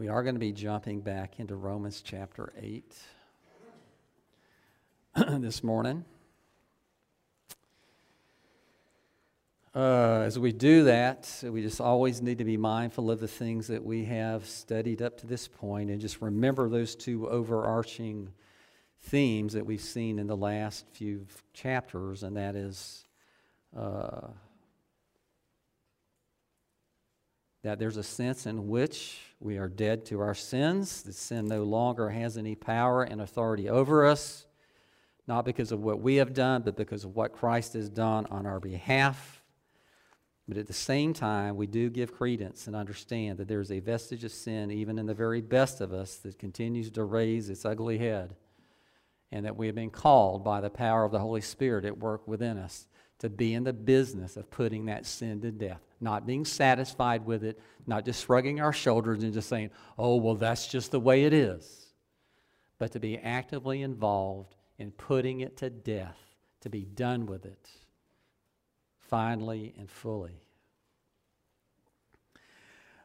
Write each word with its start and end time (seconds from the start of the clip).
We 0.00 0.08
are 0.08 0.22
going 0.22 0.34
to 0.34 0.40
be 0.40 0.52
jumping 0.52 1.02
back 1.02 1.40
into 1.40 1.56
Romans 1.56 2.00
chapter 2.00 2.54
8 2.58 2.96
this 5.42 5.62
morning. 5.62 6.06
Uh, 9.74 10.22
as 10.24 10.38
we 10.38 10.52
do 10.52 10.84
that, 10.84 11.44
we 11.44 11.60
just 11.60 11.82
always 11.82 12.22
need 12.22 12.38
to 12.38 12.46
be 12.46 12.56
mindful 12.56 13.10
of 13.10 13.20
the 13.20 13.28
things 13.28 13.66
that 13.66 13.84
we 13.84 14.06
have 14.06 14.46
studied 14.46 15.02
up 15.02 15.18
to 15.18 15.26
this 15.26 15.46
point 15.46 15.90
and 15.90 16.00
just 16.00 16.22
remember 16.22 16.70
those 16.70 16.96
two 16.96 17.28
overarching 17.28 18.30
themes 19.02 19.52
that 19.52 19.66
we've 19.66 19.82
seen 19.82 20.18
in 20.18 20.26
the 20.26 20.34
last 20.34 20.86
few 20.94 21.26
chapters, 21.52 22.22
and 22.22 22.38
that 22.38 22.56
is 22.56 23.04
uh, 23.76 24.28
that 27.62 27.78
there's 27.78 27.96
a 27.96 28.02
sense 28.02 28.46
in 28.46 28.68
which 28.68 29.18
we 29.38 29.58
are 29.58 29.68
dead 29.68 30.04
to 30.06 30.20
our 30.20 30.34
sins, 30.34 31.02
that 31.02 31.14
sin 31.14 31.46
no 31.46 31.62
longer 31.62 32.10
has 32.10 32.36
any 32.36 32.54
power 32.54 33.02
and 33.02 33.20
authority 33.20 33.68
over 33.68 34.06
us, 34.06 34.46
not 35.26 35.44
because 35.44 35.70
of 35.72 35.82
what 35.82 36.00
we 36.00 36.16
have 36.16 36.32
done, 36.32 36.62
but 36.62 36.76
because 36.76 37.04
of 37.04 37.14
what 37.14 37.32
Christ 37.32 37.74
has 37.74 37.88
done 37.88 38.26
on 38.26 38.46
our 38.46 38.60
behalf. 38.60 39.42
But 40.48 40.56
at 40.56 40.66
the 40.66 40.72
same 40.72 41.12
time, 41.12 41.56
we 41.56 41.66
do 41.66 41.90
give 41.90 42.12
credence 42.12 42.66
and 42.66 42.74
understand 42.74 43.38
that 43.38 43.46
there 43.46 43.60
is 43.60 43.70
a 43.70 43.78
vestige 43.78 44.24
of 44.24 44.32
sin, 44.32 44.70
even 44.70 44.98
in 44.98 45.06
the 45.06 45.14
very 45.14 45.40
best 45.40 45.80
of 45.80 45.92
us, 45.92 46.16
that 46.16 46.38
continues 46.38 46.90
to 46.90 47.04
raise 47.04 47.48
its 47.48 47.64
ugly 47.64 47.98
head, 47.98 48.34
and 49.30 49.44
that 49.44 49.56
we 49.56 49.66
have 49.66 49.76
been 49.76 49.90
called 49.90 50.42
by 50.42 50.60
the 50.60 50.70
power 50.70 51.04
of 51.04 51.12
the 51.12 51.20
Holy 51.20 51.40
Spirit 51.40 51.84
at 51.84 51.98
work 51.98 52.26
within 52.26 52.58
us 52.58 52.88
to 53.20 53.28
be 53.28 53.54
in 53.54 53.64
the 53.64 53.72
business 53.72 54.36
of 54.36 54.50
putting 54.50 54.86
that 54.86 55.06
sin 55.06 55.40
to 55.42 55.50
death, 55.50 55.80
not 56.00 56.26
being 56.26 56.44
satisfied 56.44 57.24
with 57.24 57.44
it, 57.44 57.60
not 57.86 58.04
just 58.04 58.24
shrugging 58.24 58.60
our 58.60 58.72
shoulders 58.72 59.22
and 59.22 59.32
just 59.32 59.48
saying, 59.48 59.70
oh, 59.98 60.16
well, 60.16 60.34
that's 60.34 60.66
just 60.66 60.90
the 60.90 61.00
way 61.00 61.24
it 61.24 61.32
is, 61.32 61.92
but 62.78 62.92
to 62.92 63.00
be 63.00 63.18
actively 63.18 63.82
involved 63.82 64.56
in 64.78 64.90
putting 64.90 65.40
it 65.40 65.58
to 65.58 65.68
death, 65.68 66.18
to 66.62 66.70
be 66.70 66.84
done 66.84 67.26
with 67.26 67.44
it 67.44 67.68
finally 69.10 69.74
and 69.76 69.90
fully. 69.90 70.40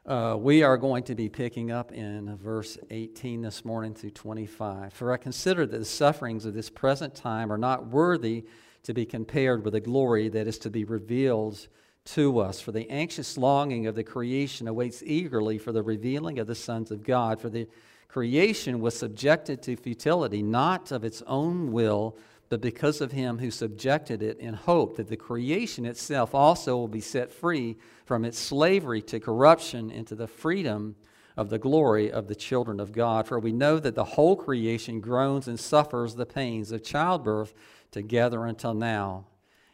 Uh, 0.06 0.36
we 0.38 0.62
are 0.62 0.78
going 0.78 1.02
to 1.02 1.16
be 1.16 1.28
picking 1.28 1.72
up 1.72 1.90
in 1.90 2.36
verse 2.36 2.78
18 2.90 3.42
this 3.42 3.64
morning 3.64 3.92
through 3.92 4.10
25. 4.10 4.92
For 4.92 5.12
I 5.12 5.16
consider 5.16 5.66
that 5.66 5.76
the 5.76 5.84
sufferings 5.84 6.46
of 6.46 6.54
this 6.54 6.70
present 6.70 7.14
time 7.14 7.52
are 7.52 7.58
not 7.58 7.88
worthy 7.88 8.44
to 8.86 8.94
be 8.94 9.06
compared 9.06 9.64
with 9.64 9.74
the 9.74 9.80
glory 9.80 10.28
that 10.28 10.46
is 10.46 10.58
to 10.58 10.70
be 10.70 10.84
revealed 10.84 11.68
to 12.04 12.38
us. 12.38 12.60
For 12.60 12.72
the 12.72 12.88
anxious 12.90 13.36
longing 13.36 13.86
of 13.86 13.94
the 13.94 14.04
creation 14.04 14.68
awaits 14.68 15.02
eagerly 15.04 15.58
for 15.58 15.72
the 15.72 15.82
revealing 15.82 16.38
of 16.38 16.46
the 16.46 16.54
sons 16.54 16.90
of 16.90 17.02
God. 17.02 17.40
For 17.40 17.48
the 17.48 17.68
creation 18.08 18.80
was 18.80 18.96
subjected 18.96 19.62
to 19.62 19.76
futility, 19.76 20.42
not 20.42 20.92
of 20.92 21.04
its 21.04 21.22
own 21.26 21.72
will 21.72 22.16
but 22.48 22.60
because 22.60 23.00
of 23.00 23.12
him 23.12 23.38
who 23.38 23.50
subjected 23.50 24.22
it 24.22 24.38
in 24.38 24.54
hope 24.54 24.96
that 24.96 25.08
the 25.08 25.16
creation 25.16 25.84
itself 25.84 26.34
also 26.34 26.76
will 26.76 26.88
be 26.88 27.00
set 27.00 27.32
free 27.32 27.76
from 28.04 28.24
its 28.24 28.38
slavery 28.38 29.02
to 29.02 29.18
corruption 29.18 29.90
into 29.90 30.14
the 30.14 30.28
freedom 30.28 30.94
of 31.36 31.50
the 31.50 31.58
glory 31.58 32.10
of 32.10 32.28
the 32.28 32.34
children 32.34 32.80
of 32.80 32.92
God. 32.92 33.26
For 33.26 33.38
we 33.38 33.52
know 33.52 33.78
that 33.78 33.94
the 33.94 34.04
whole 34.04 34.36
creation 34.36 35.00
groans 35.00 35.48
and 35.48 35.58
suffers 35.58 36.14
the 36.14 36.24
pains 36.24 36.72
of 36.72 36.82
childbirth 36.82 37.52
together 37.96 38.44
until 38.44 38.74
now. 38.74 39.24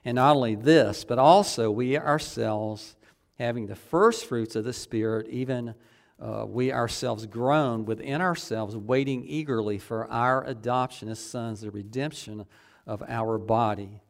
And 0.04 0.14
not 0.14 0.36
only 0.36 0.54
this, 0.54 1.04
but 1.04 1.18
also 1.18 1.70
we 1.70 1.98
ourselves, 1.98 2.96
having 3.38 3.66
the 3.66 3.76
first 3.76 4.26
fruits 4.26 4.56
of 4.56 4.64
the 4.64 4.72
Spirit, 4.72 5.28
even 5.28 5.74
uh, 6.20 6.44
we 6.46 6.72
ourselves 6.72 7.26
groan 7.26 7.84
within 7.84 8.20
ourselves, 8.20 8.76
waiting 8.76 9.24
eagerly 9.26 9.78
for 9.78 10.06
our 10.10 10.44
adoption 10.44 11.08
as 11.08 11.18
sons, 11.18 11.60
the 11.60 11.70
redemption 11.70 12.46
of 12.86 13.02
our 13.08 13.38
body. 13.38 14.00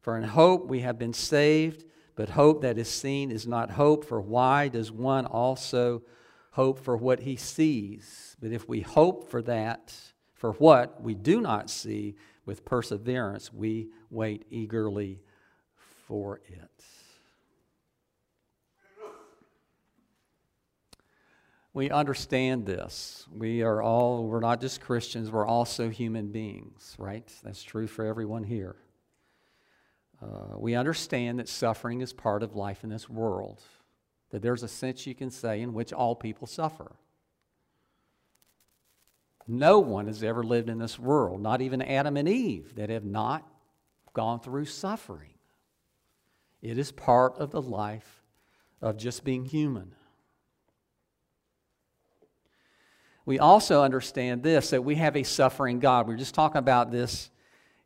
For 0.00 0.16
in 0.16 0.24
hope 0.24 0.66
we 0.66 0.80
have 0.80 0.98
been 0.98 1.12
saved, 1.12 1.84
but 2.16 2.30
hope 2.30 2.62
that 2.62 2.78
is 2.78 2.88
seen 2.88 3.30
is 3.30 3.46
not 3.46 3.72
hope. 3.72 4.04
For 4.04 4.20
why 4.20 4.68
does 4.68 4.90
one 4.90 5.26
also 5.26 6.02
hope 6.52 6.78
for 6.78 6.96
what 6.96 7.20
he 7.20 7.36
sees? 7.36 8.34
But 8.40 8.52
if 8.52 8.66
we 8.66 8.80
hope 8.80 9.30
for 9.30 9.42
that, 9.42 9.94
for 10.32 10.52
what 10.52 11.02
we 11.02 11.14
do 11.14 11.40
not 11.40 11.68
see, 11.68 12.14
with 12.48 12.64
perseverance 12.64 13.52
we 13.52 13.90
wait 14.08 14.46
eagerly 14.50 15.20
for 16.06 16.40
it. 16.48 16.84
we 21.74 21.90
understand 21.90 22.64
this. 22.64 23.26
We 23.30 23.62
are 23.62 23.82
all, 23.82 24.24
we're 24.24 24.40
not 24.40 24.62
just 24.62 24.80
Christians, 24.80 25.30
we're 25.30 25.46
also 25.46 25.90
human 25.90 26.32
beings, 26.32 26.96
right? 26.98 27.30
That's 27.44 27.62
true 27.62 27.86
for 27.86 28.06
everyone 28.06 28.44
here. 28.44 28.76
Uh, 30.20 30.56
we 30.56 30.74
understand 30.74 31.38
that 31.38 31.48
suffering 31.48 32.00
is 32.00 32.14
part 32.14 32.42
of 32.42 32.56
life 32.56 32.82
in 32.82 32.88
this 32.88 33.10
world, 33.10 33.62
that 34.30 34.40
there's 34.40 34.62
a 34.62 34.68
sense 34.68 35.06
you 35.06 35.14
can 35.14 35.30
say 35.30 35.60
in 35.60 35.74
which 35.74 35.92
all 35.92 36.16
people 36.16 36.46
suffer. 36.46 36.96
No 39.48 39.78
one 39.80 40.06
has 40.06 40.22
ever 40.22 40.42
lived 40.44 40.68
in 40.68 40.78
this 40.78 40.98
world, 40.98 41.40
not 41.40 41.62
even 41.62 41.82
Adam 41.82 42.16
and 42.16 42.28
Eve, 42.28 42.74
that 42.76 42.90
have 42.90 43.04
not 43.04 43.48
gone 44.12 44.40
through 44.40 44.66
suffering. 44.66 45.34
It 46.60 46.78
is 46.78 46.92
part 46.92 47.38
of 47.38 47.50
the 47.50 47.62
life 47.62 48.22
of 48.82 48.98
just 48.98 49.24
being 49.24 49.46
human. 49.46 49.94
we 53.28 53.38
also 53.38 53.82
understand 53.82 54.42
this 54.42 54.70
that 54.70 54.82
we 54.82 54.94
have 54.94 55.14
a 55.14 55.22
suffering 55.22 55.80
God. 55.80 56.06
We 56.06 56.14
were 56.14 56.18
just 56.18 56.34
talking 56.34 56.56
about 56.56 56.90
this 56.90 57.28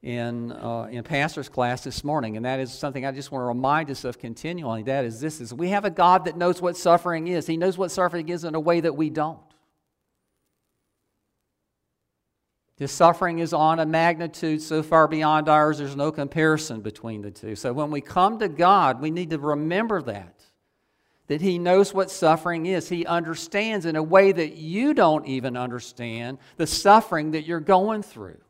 in, 0.00 0.53
uh, 0.53 0.87
in 0.89 1.03
pastor's 1.03 1.49
class 1.49 1.83
this 1.83 2.05
morning, 2.05 2.37
and 2.37 2.47
that 2.47 2.61
is 2.61 2.73
something 2.73 3.05
I 3.05 3.11
just 3.11 3.33
want 3.33 3.43
to 3.43 3.47
remind 3.47 3.91
us 3.91 4.05
of 4.05 4.21
continually. 4.21 4.84
That 4.84 5.05
is 5.05 5.21
this 5.21 5.41
is 5.41 5.53
we 5.53 5.71
have 5.71 5.84
a 5.84 5.91
God 5.91 6.27
that 6.27 6.37
knows 6.37 6.62
what 6.62 6.77
suffering 6.77 7.27
is. 7.27 7.49
He 7.49 7.56
knows 7.56 7.77
what 7.77 7.91
suffering 7.91 8.29
is 8.29 8.44
in 8.44 8.55
a 8.55 8.61
way 8.61 8.79
that 8.83 8.94
we 8.94 9.11
don't. 9.11 9.41
His 12.82 12.91
suffering 12.91 13.38
is 13.38 13.53
on 13.53 13.78
a 13.78 13.87
magnitude 13.87 14.60
so 14.60 14.82
far 14.82 15.06
beyond 15.06 15.48
ours, 15.48 15.78
there's 15.78 15.94
no 15.94 16.10
comparison 16.10 16.81
between 16.81 17.22
the 17.22 17.31
two. 17.31 17.54
So 17.54 17.72
when 17.72 17.93
we 17.93 18.00
come 18.00 18.41
to 18.41 18.48
God, 18.48 19.00
we 19.00 19.12
need 19.12 19.31
to 19.31 19.38
remember 19.38 20.03
that 20.03 20.34
that 21.28 21.41
He 21.41 21.59
knows 21.59 21.94
what 21.94 22.10
suffering 22.10 22.66
is. 22.66 22.88
He 22.88 23.06
understands 23.06 23.87
in 23.87 23.94
a 23.94 24.03
way 24.03 24.32
that 24.32 24.56
you 24.56 24.94
don't 24.94 25.25
even 25.26 25.56
understand 25.56 26.38
the 26.56 26.66
suffering 26.66 27.31
that 27.31 27.47
you're 27.47 27.60
going 27.60 28.03
through. 28.03 28.41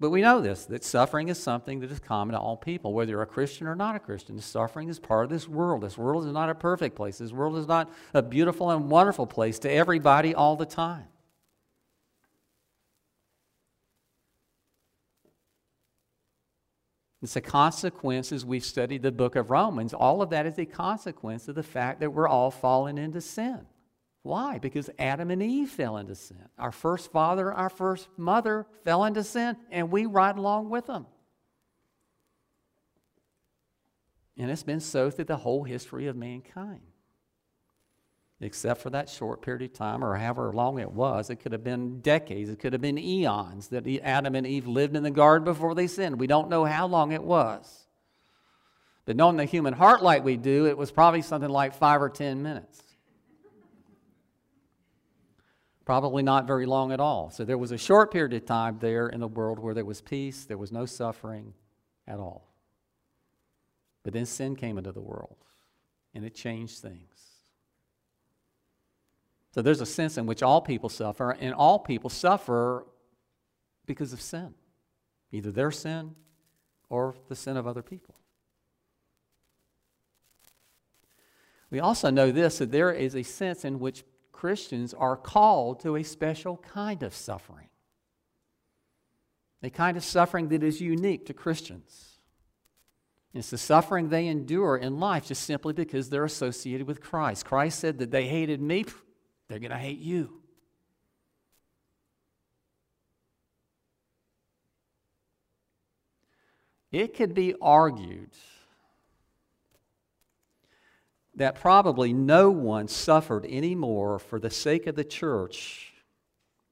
But 0.00 0.08
we 0.08 0.22
know 0.22 0.40
this 0.40 0.64
that 0.66 0.82
suffering 0.82 1.28
is 1.28 1.38
something 1.38 1.80
that 1.80 1.92
is 1.92 1.98
common 2.00 2.32
to 2.32 2.40
all 2.40 2.56
people, 2.56 2.94
whether 2.94 3.10
you're 3.10 3.22
a 3.22 3.26
Christian 3.26 3.66
or 3.66 3.76
not 3.76 3.94
a 3.94 3.98
Christian. 3.98 4.40
Suffering 4.40 4.88
is 4.88 4.98
part 4.98 5.24
of 5.24 5.30
this 5.30 5.46
world. 5.46 5.82
This 5.82 5.98
world 5.98 6.26
is 6.26 6.32
not 6.32 6.48
a 6.48 6.54
perfect 6.54 6.96
place. 6.96 7.18
This 7.18 7.32
world 7.32 7.58
is 7.58 7.68
not 7.68 7.90
a 8.14 8.22
beautiful 8.22 8.70
and 8.70 8.90
wonderful 8.90 9.26
place 9.26 9.58
to 9.60 9.70
everybody 9.70 10.34
all 10.34 10.56
the 10.56 10.64
time. 10.64 11.04
It's 17.22 17.36
a 17.36 17.42
consequence 17.42 18.32
as 18.32 18.46
we've 18.46 18.64
studied 18.64 19.02
the 19.02 19.12
book 19.12 19.36
of 19.36 19.50
Romans. 19.50 19.92
All 19.92 20.22
of 20.22 20.30
that 20.30 20.46
is 20.46 20.58
a 20.58 20.64
consequence 20.64 21.46
of 21.48 21.54
the 21.54 21.62
fact 21.62 22.00
that 22.00 22.14
we're 22.14 22.26
all 22.26 22.50
fallen 22.50 22.96
into 22.96 23.20
sin. 23.20 23.66
Why? 24.22 24.58
Because 24.58 24.90
Adam 24.98 25.30
and 25.30 25.42
Eve 25.42 25.70
fell 25.70 25.96
into 25.96 26.14
sin. 26.14 26.48
Our 26.58 26.72
first 26.72 27.10
father, 27.10 27.52
our 27.52 27.70
first 27.70 28.08
mother 28.16 28.66
fell 28.84 29.04
into 29.04 29.24
sin, 29.24 29.56
and 29.70 29.90
we 29.90 30.06
ride 30.06 30.36
along 30.36 30.68
with 30.70 30.86
them. 30.86 31.06
And 34.36 34.50
it's 34.50 34.62
been 34.62 34.80
so 34.80 35.10
through 35.10 35.24
the 35.26 35.36
whole 35.36 35.64
history 35.64 36.06
of 36.06 36.16
mankind 36.16 36.80
except 38.40 38.80
for 38.80 38.90
that 38.90 39.08
short 39.08 39.42
period 39.42 39.62
of 39.62 39.72
time 39.72 40.02
or 40.02 40.16
however 40.16 40.52
long 40.52 40.78
it 40.78 40.90
was. 40.90 41.30
It 41.30 41.36
could 41.36 41.52
have 41.52 41.64
been 41.64 42.00
decades, 42.00 42.48
it 42.48 42.58
could 42.58 42.72
have 42.72 42.82
been 42.82 42.98
eons 42.98 43.68
that 43.68 43.86
Adam 44.02 44.34
and 44.34 44.46
Eve 44.46 44.66
lived 44.66 44.96
in 44.96 45.02
the 45.02 45.10
garden 45.10 45.44
before 45.44 45.74
they 45.74 45.86
sinned. 45.86 46.18
We 46.18 46.26
don't 46.26 46.48
know 46.48 46.64
how 46.64 46.86
long 46.86 47.12
it 47.12 47.22
was. 47.22 47.86
But 49.04 49.16
knowing 49.16 49.36
the 49.36 49.44
human 49.44 49.74
heart 49.74 50.02
like 50.02 50.24
we 50.24 50.36
do, 50.36 50.66
it 50.66 50.78
was 50.78 50.90
probably 50.90 51.22
something 51.22 51.50
like 51.50 51.74
five 51.74 52.00
or 52.00 52.08
ten 52.08 52.42
minutes. 52.42 52.82
Probably 55.90 56.22
not 56.22 56.46
very 56.46 56.66
long 56.66 56.92
at 56.92 57.00
all. 57.00 57.30
So 57.30 57.44
there 57.44 57.58
was 57.58 57.72
a 57.72 57.76
short 57.76 58.12
period 58.12 58.32
of 58.32 58.46
time 58.46 58.78
there 58.78 59.08
in 59.08 59.18
the 59.18 59.26
world 59.26 59.58
where 59.58 59.74
there 59.74 59.84
was 59.84 60.00
peace, 60.00 60.44
there 60.44 60.56
was 60.56 60.70
no 60.70 60.86
suffering 60.86 61.52
at 62.06 62.20
all. 62.20 62.46
But 64.04 64.12
then 64.12 64.24
sin 64.24 64.54
came 64.54 64.78
into 64.78 64.92
the 64.92 65.00
world 65.00 65.38
and 66.14 66.24
it 66.24 66.32
changed 66.32 66.78
things. 66.78 67.40
So 69.52 69.62
there's 69.62 69.80
a 69.80 69.84
sense 69.84 70.16
in 70.16 70.26
which 70.26 70.44
all 70.44 70.60
people 70.60 70.88
suffer, 70.88 71.32
and 71.32 71.52
all 71.52 71.80
people 71.80 72.08
suffer 72.08 72.86
because 73.84 74.12
of 74.12 74.20
sin 74.20 74.54
either 75.32 75.50
their 75.50 75.72
sin 75.72 76.14
or 76.88 77.16
the 77.28 77.34
sin 77.34 77.56
of 77.56 77.66
other 77.66 77.82
people. 77.82 78.14
We 81.68 81.80
also 81.80 82.10
know 82.10 82.30
this 82.30 82.58
that 82.58 82.70
there 82.70 82.92
is 82.92 83.16
a 83.16 83.24
sense 83.24 83.64
in 83.64 83.80
which 83.80 84.04
Christians 84.40 84.94
are 84.94 85.18
called 85.18 85.80
to 85.80 85.96
a 85.96 86.02
special 86.02 86.56
kind 86.56 87.02
of 87.02 87.14
suffering, 87.14 87.68
a 89.62 89.68
kind 89.68 89.98
of 89.98 90.02
suffering 90.02 90.48
that 90.48 90.62
is 90.62 90.80
unique 90.80 91.26
to 91.26 91.34
Christians. 91.34 92.20
It's 93.34 93.50
the 93.50 93.58
suffering 93.58 94.08
they 94.08 94.28
endure 94.28 94.78
in 94.78 94.98
life 94.98 95.26
just 95.26 95.42
simply 95.42 95.74
because 95.74 96.08
they're 96.08 96.24
associated 96.24 96.86
with 96.86 97.02
Christ. 97.02 97.44
Christ 97.44 97.80
said 97.80 97.98
that 97.98 98.12
they 98.12 98.28
hated 98.28 98.62
me, 98.62 98.86
they're 99.48 99.58
going 99.58 99.72
to 99.72 99.76
hate 99.76 99.98
you. 99.98 100.40
It 106.90 107.14
could 107.14 107.34
be 107.34 107.54
argued 107.60 108.30
that 111.40 111.54
probably 111.54 112.12
no 112.12 112.50
one 112.50 112.86
suffered 112.86 113.46
any 113.48 113.74
more 113.74 114.18
for 114.18 114.38
the 114.38 114.50
sake 114.50 114.86
of 114.86 114.94
the 114.94 115.04
church. 115.04 115.94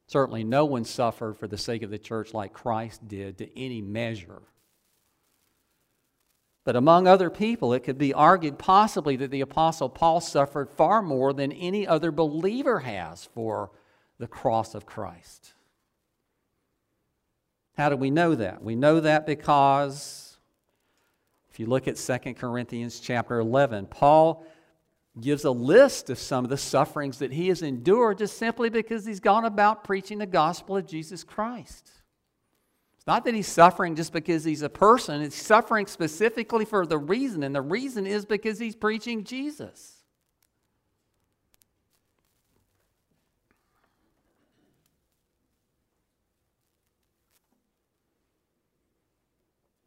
Certainly, 0.06 0.44
no 0.44 0.66
one 0.66 0.84
suffered 0.84 1.38
for 1.38 1.46
the 1.46 1.56
sake 1.56 1.82
of 1.82 1.90
the 1.90 1.98
church 1.98 2.34
like 2.34 2.52
Christ 2.52 3.08
did 3.08 3.38
to 3.38 3.58
any 3.58 3.80
measure. 3.80 4.42
But 6.64 6.76
among 6.76 7.06
other 7.06 7.30
people, 7.30 7.72
it 7.72 7.80
could 7.80 7.96
be 7.96 8.12
argued 8.12 8.58
possibly 8.58 9.16
that 9.16 9.30
the 9.30 9.40
Apostle 9.40 9.88
Paul 9.88 10.20
suffered 10.20 10.68
far 10.68 11.00
more 11.00 11.32
than 11.32 11.50
any 11.52 11.86
other 11.86 12.12
believer 12.12 12.80
has 12.80 13.24
for 13.24 13.70
the 14.18 14.26
cross 14.26 14.74
of 14.74 14.84
Christ. 14.84 15.54
How 17.78 17.88
do 17.88 17.96
we 17.96 18.10
know 18.10 18.34
that? 18.34 18.62
We 18.62 18.76
know 18.76 19.00
that 19.00 19.24
because 19.24 20.36
if 21.50 21.58
you 21.58 21.64
look 21.64 21.88
at 21.88 21.96
2 21.96 22.34
Corinthians 22.34 23.00
chapter 23.00 23.38
11, 23.38 23.86
Paul 23.86 24.44
gives 25.20 25.44
a 25.44 25.50
list 25.50 26.10
of 26.10 26.18
some 26.18 26.44
of 26.44 26.50
the 26.50 26.56
sufferings 26.56 27.18
that 27.18 27.32
he 27.32 27.48
has 27.48 27.62
endured 27.62 28.18
just 28.18 28.38
simply 28.38 28.70
because 28.70 29.04
he's 29.04 29.20
gone 29.20 29.44
about 29.44 29.84
preaching 29.84 30.18
the 30.18 30.26
gospel 30.26 30.76
of 30.76 30.86
Jesus 30.86 31.24
Christ. 31.24 31.90
It's 32.96 33.06
not 33.06 33.24
that 33.24 33.34
he's 33.34 33.48
suffering 33.48 33.96
just 33.96 34.12
because 34.12 34.44
he's 34.44 34.62
a 34.62 34.68
person, 34.68 35.22
he's 35.22 35.34
suffering 35.34 35.86
specifically 35.86 36.64
for 36.64 36.86
the 36.86 36.98
reason, 36.98 37.42
and 37.42 37.54
the 37.54 37.62
reason 37.62 38.06
is 38.06 38.24
because 38.24 38.58
he's 38.58 38.76
preaching 38.76 39.24
Jesus. 39.24 39.94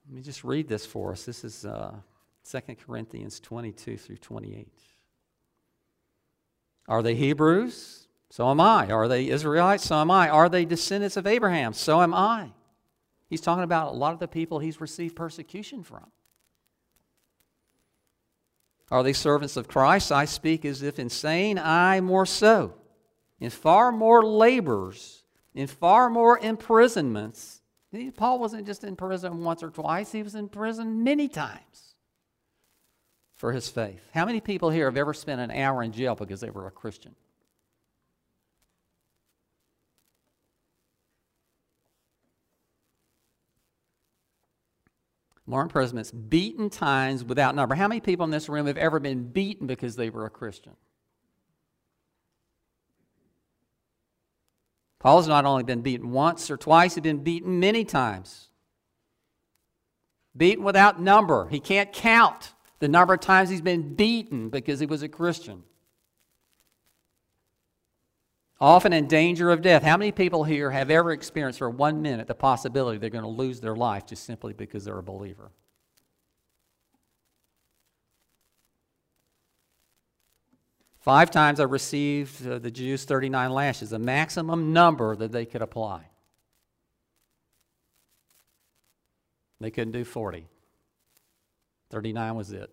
Let 0.08 0.16
me 0.16 0.22
just 0.24 0.44
read 0.44 0.68
this 0.68 0.86
for 0.86 1.14
us. 1.14 1.24
This 1.24 1.46
is 1.46 1.64
uh, 1.66 1.94
2 2.50 2.76
Corinthians 2.86 3.40
22 3.40 3.96
through 3.96 4.18
28. 4.18 4.68
Are 6.92 7.02
they 7.02 7.16
Hebrews? 7.16 8.06
So 8.32 8.50
am 8.50 8.60
I. 8.60 8.92
Are 8.92 9.08
they 9.08 9.30
Israelites? 9.30 9.86
So 9.86 9.96
am 9.96 10.12
I. 10.12 10.28
Are 10.28 10.50
they 10.50 10.66
descendants 10.66 11.16
of 11.16 11.26
Abraham? 11.26 11.72
So 11.72 12.02
am 12.02 12.14
I. 12.14 12.52
He's 13.30 13.40
talking 13.40 13.64
about 13.64 13.94
a 13.94 13.96
lot 13.96 14.12
of 14.12 14.20
the 14.20 14.28
people 14.28 14.60
he's 14.60 14.82
received 14.82 15.16
persecution 15.16 15.84
from. 15.84 16.12
Are 18.92 19.04
they 19.04 19.14
servants 19.14 19.56
of 19.56 19.70
Christ? 19.70 20.12
I 20.12 20.26
speak 20.26 20.66
as 20.66 20.82
if 20.82 21.00
insane, 21.00 21.58
I 21.58 22.02
more 22.02 22.26
so. 22.26 22.74
In 23.40 23.52
far 23.52 23.94
more 23.94 24.22
labors, 24.22 25.24
in 25.56 25.68
far 25.68 26.10
more 26.10 26.40
imprisonments. 26.40 27.62
Paul 28.18 28.38
wasn't 28.38 28.68
just 28.68 28.84
in 28.84 28.98
prison 28.98 29.46
once 29.46 29.64
or 29.64 29.70
twice, 29.70 30.12
he 30.12 30.24
was 30.24 30.36
in 30.36 30.50
prison 30.50 31.06
many 31.06 31.30
times 31.30 31.91
for 33.42 33.52
his 33.52 33.68
faith. 33.68 34.08
How 34.14 34.24
many 34.26 34.40
people 34.40 34.70
here 34.70 34.86
have 34.86 34.96
ever 34.96 35.16
spent 35.16 35.42
an 35.42 35.50
hour 35.50 35.82
in 35.82 35.92
jail 35.92 36.14
because 36.14 36.42
they 36.42 36.52
were 36.52 36.68
a 36.68 36.72
Christian? 36.72 37.16
more 45.48 45.64
imprisonments, 45.64 46.12
beaten 46.12 46.70
times 46.70 47.26
without 47.26 47.56
number. 47.56 47.76
How 47.76 47.90
many 47.90 48.00
people 48.00 48.24
in 48.24 48.32
this 48.32 48.48
room 48.48 48.68
have 48.68 48.78
ever 48.78 49.02
been 49.02 49.24
beaten 49.24 49.68
because 49.68 49.98
they 49.98 50.10
were 50.10 50.26
a 50.26 50.30
Christian? 50.30 50.78
Paul's 55.00 55.28
not 55.28 55.44
only 55.44 55.64
been 55.64 55.82
beaten 55.82 56.12
once 56.12 56.50
or 56.50 56.56
twice, 56.56 56.94
he's 56.94 57.02
been 57.02 57.24
beaten 57.24 57.60
many 57.60 57.84
times. 57.84 58.50
Beaten 60.38 60.64
without 60.64 61.02
number. 61.02 61.50
He 61.50 61.60
can't 61.60 61.92
count 61.92 62.54
the 62.82 62.88
number 62.88 63.14
of 63.14 63.20
times 63.20 63.50
he's 63.50 63.62
been 63.62 63.94
beaten 63.94 64.50
because 64.50 64.80
he 64.80 64.88
was 64.88 65.04
a 65.04 65.08
Christian 65.08 65.64
often 68.60 68.92
in 68.92 69.08
danger 69.08 69.52
of 69.52 69.62
death. 69.62 69.84
How 69.84 69.98
many 69.98 70.12
people 70.12 70.44
here 70.44 70.70
have 70.70 70.90
ever 70.92 71.12
experienced 71.12 71.60
for 71.60 71.70
one 71.70 72.02
minute 72.02 72.28
the 72.28 72.36
possibility 72.36 72.98
they're 72.98 73.10
going 73.10 73.24
to 73.24 73.30
lose 73.30 73.60
their 73.60 73.76
life 73.76 74.06
just 74.06 74.24
simply 74.24 74.54
because 74.54 74.84
they're 74.84 74.98
a 74.98 75.04
believer? 75.04 75.52
Five 81.00 81.32
times 81.32 81.60
I 81.60 81.64
received 81.64 82.48
uh, 82.48 82.60
the 82.60 82.70
Jews 82.70 83.06
39 83.06 83.52
lashes, 83.52 83.92
the 83.92 84.00
maximum 84.00 84.74
number 84.74 85.16
that 85.16 85.32
they 85.32 85.46
could 85.46 85.64
apply. 85.64 86.08
They 89.60 89.72
couldn't 89.72 89.94
do 89.94 90.04
40. 90.04 90.48
39 91.92 92.36
was 92.36 92.52
it. 92.52 92.70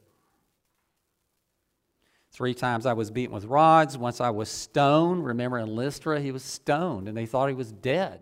Three 2.31 2.55
times 2.55 2.87
I 2.87 2.93
was 2.93 3.11
beaten 3.11 3.35
with 3.35 3.44
rods. 3.44 3.99
Once 3.99 4.20
I 4.20 4.31
was 4.31 4.49
stoned. 4.49 5.26
Remember 5.26 5.59
in 5.59 5.67
Lystra, 5.75 6.20
he 6.20 6.31
was 6.31 6.44
stoned 6.44 7.09
and 7.09 7.17
they 7.17 7.26
thought 7.26 7.49
he 7.49 7.55
was 7.55 7.73
dead. 7.73 8.20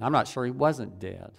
I'm 0.00 0.12
not 0.12 0.28
sure 0.28 0.44
he 0.44 0.50
wasn't 0.50 0.98
dead. 0.98 1.32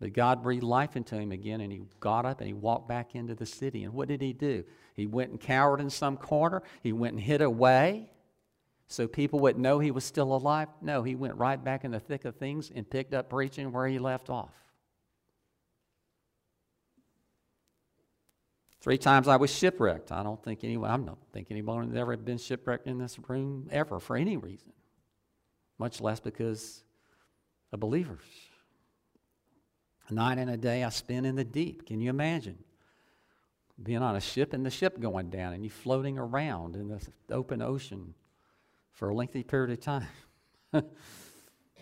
But 0.00 0.12
God 0.12 0.42
breathed 0.42 0.64
life 0.64 0.96
into 0.96 1.14
him 1.14 1.32
again, 1.32 1.62
and 1.62 1.72
he 1.72 1.82
got 2.00 2.26
up 2.26 2.40
and 2.40 2.48
he 2.48 2.52
walked 2.52 2.88
back 2.88 3.14
into 3.14 3.34
the 3.34 3.46
city. 3.46 3.84
And 3.84 3.94
what 3.94 4.08
did 4.08 4.20
he 4.20 4.32
do? 4.32 4.64
He 4.94 5.06
went 5.06 5.30
and 5.30 5.40
cowered 5.40 5.80
in 5.80 5.88
some 5.88 6.16
corner. 6.16 6.62
He 6.82 6.92
went 6.92 7.14
and 7.14 7.22
hid 7.22 7.40
away 7.40 8.10
so 8.88 9.08
people 9.08 9.40
would 9.40 9.58
know 9.58 9.78
he 9.78 9.90
was 9.90 10.04
still 10.04 10.34
alive. 10.34 10.68
No, 10.80 11.02
he 11.02 11.14
went 11.14 11.36
right 11.36 11.62
back 11.62 11.84
in 11.84 11.90
the 11.90 12.00
thick 12.00 12.24
of 12.24 12.36
things 12.36 12.70
and 12.74 12.88
picked 12.88 13.14
up 13.14 13.30
preaching 13.30 13.72
where 13.72 13.86
he 13.86 13.98
left 13.98 14.30
off. 14.30 14.50
Three 18.86 18.98
times 18.98 19.26
I 19.26 19.34
was 19.34 19.52
shipwrecked. 19.52 20.12
I 20.12 20.22
don't 20.22 20.40
think 20.40 20.62
anyone, 20.62 20.88
I 20.88 20.96
don't 20.96 21.18
think 21.32 21.48
anyone 21.50 21.88
has 21.88 21.96
ever 21.96 22.16
been 22.16 22.38
shipwrecked 22.38 22.86
in 22.86 22.98
this 22.98 23.18
room 23.28 23.66
ever 23.72 23.98
for 23.98 24.16
any 24.16 24.36
reason, 24.36 24.72
much 25.76 26.00
less 26.00 26.20
because 26.20 26.84
of 27.72 27.80
believers. 27.80 28.22
A 30.06 30.14
night 30.14 30.38
and 30.38 30.48
a 30.48 30.56
day 30.56 30.84
I 30.84 30.90
spent 30.90 31.26
in 31.26 31.34
the 31.34 31.42
deep. 31.42 31.84
Can 31.84 32.00
you 32.00 32.10
imagine? 32.10 32.58
Being 33.82 34.02
on 34.02 34.14
a 34.14 34.20
ship 34.20 34.52
and 34.52 34.64
the 34.64 34.70
ship 34.70 35.00
going 35.00 35.30
down 35.30 35.52
and 35.52 35.64
you 35.64 35.70
floating 35.70 36.16
around 36.16 36.76
in 36.76 36.86
the 36.86 37.04
open 37.28 37.62
ocean 37.62 38.14
for 38.92 39.08
a 39.08 39.14
lengthy 39.16 39.42
period 39.42 39.72
of 39.72 39.80
time. 39.80 40.06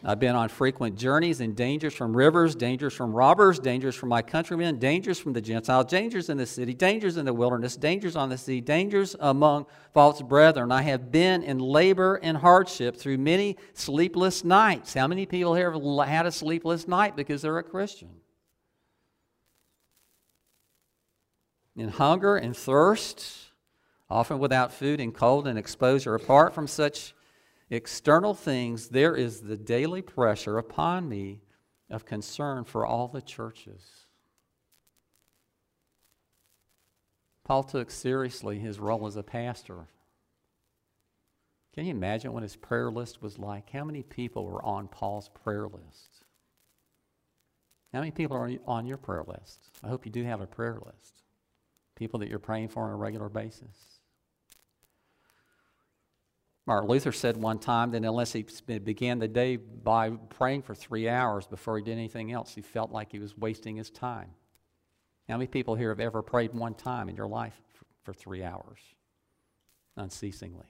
I've 0.06 0.20
been 0.20 0.36
on 0.36 0.50
frequent 0.50 0.98
journeys 0.98 1.40
and 1.40 1.56
dangers 1.56 1.94
from 1.94 2.14
rivers, 2.14 2.54
dangers 2.54 2.92
from 2.92 3.14
robbers, 3.14 3.58
dangers 3.58 3.94
from 3.94 4.10
my 4.10 4.20
countrymen, 4.20 4.78
dangers 4.78 5.18
from 5.18 5.32
the 5.32 5.40
Gentiles, 5.40 5.86
dangers 5.86 6.28
in 6.28 6.36
the 6.36 6.44
city, 6.44 6.74
dangers 6.74 7.16
in 7.16 7.24
the 7.24 7.32
wilderness, 7.32 7.74
dangers 7.74 8.14
on 8.14 8.28
the 8.28 8.36
sea, 8.36 8.60
dangers 8.60 9.16
among 9.18 9.64
false 9.94 10.20
brethren. 10.20 10.70
I 10.70 10.82
have 10.82 11.10
been 11.10 11.42
in 11.42 11.58
labor 11.58 12.16
and 12.16 12.36
hardship 12.36 12.98
through 12.98 13.16
many 13.16 13.56
sleepless 13.72 14.44
nights. 14.44 14.92
How 14.92 15.06
many 15.06 15.24
people 15.24 15.54
here 15.54 15.72
have 15.72 16.08
had 16.08 16.26
a 16.26 16.32
sleepless 16.32 16.86
night 16.86 17.16
because 17.16 17.40
they're 17.40 17.56
a 17.56 17.62
Christian? 17.62 18.10
In 21.76 21.88
hunger 21.88 22.36
and 22.36 22.54
thirst, 22.54 23.24
often 24.10 24.38
without 24.38 24.70
food 24.70 25.00
and 25.00 25.14
cold 25.14 25.46
and 25.46 25.58
exposure. 25.58 26.14
Apart 26.14 26.54
from 26.54 26.66
such 26.66 27.14
external 27.70 28.34
things, 28.34 28.88
there 28.88 29.14
is 29.14 29.40
the 29.40 29.56
daily 29.56 30.02
pressure 30.02 30.58
upon 30.58 31.08
me 31.08 31.40
of 31.90 32.04
concern 32.04 32.64
for 32.64 32.86
all 32.86 33.08
the 33.08 33.22
churches. 33.22 34.06
Paul 37.44 37.62
took 37.62 37.90
seriously 37.90 38.58
his 38.58 38.78
role 38.78 39.06
as 39.06 39.16
a 39.16 39.22
pastor. 39.22 39.88
Can 41.74 41.84
you 41.84 41.90
imagine 41.90 42.32
what 42.32 42.42
his 42.42 42.56
prayer 42.56 42.90
list 42.90 43.20
was 43.20 43.38
like? 43.38 43.70
How 43.70 43.84
many 43.84 44.02
people 44.02 44.46
were 44.46 44.64
on 44.64 44.88
Paul's 44.88 45.28
prayer 45.28 45.66
list? 45.66 46.24
How 47.92 48.00
many 48.00 48.12
people 48.12 48.36
are 48.36 48.50
on 48.66 48.86
your 48.86 48.96
prayer 48.96 49.24
list? 49.26 49.70
I 49.82 49.88
hope 49.88 50.06
you 50.06 50.12
do 50.12 50.24
have 50.24 50.40
a 50.40 50.46
prayer 50.46 50.78
list. 50.84 51.22
People 51.96 52.18
that 52.20 52.28
you're 52.28 52.38
praying 52.38 52.68
for 52.68 52.84
on 52.84 52.90
a 52.90 52.96
regular 52.96 53.28
basis. 53.28 53.93
Martin 56.66 56.88
Luther 56.88 57.12
said 57.12 57.36
one 57.36 57.58
time 57.58 57.90
that 57.90 58.04
unless 58.04 58.32
he 58.32 58.46
began 58.78 59.18
the 59.18 59.28
day 59.28 59.56
by 59.56 60.10
praying 60.10 60.62
for 60.62 60.74
three 60.74 61.08
hours 61.08 61.46
before 61.46 61.76
he 61.76 61.84
did 61.84 61.92
anything 61.92 62.32
else, 62.32 62.54
he 62.54 62.62
felt 62.62 62.90
like 62.90 63.12
he 63.12 63.18
was 63.18 63.36
wasting 63.36 63.76
his 63.76 63.90
time. 63.90 64.30
How 65.28 65.36
many 65.36 65.46
people 65.46 65.74
here 65.74 65.90
have 65.90 66.00
ever 66.00 66.22
prayed 66.22 66.54
one 66.54 66.74
time 66.74 67.08
in 67.08 67.16
your 67.16 67.26
life 67.26 67.60
for, 68.02 68.14
three 68.14 68.42
hours 68.42 68.78
unceasingly? 69.96 70.66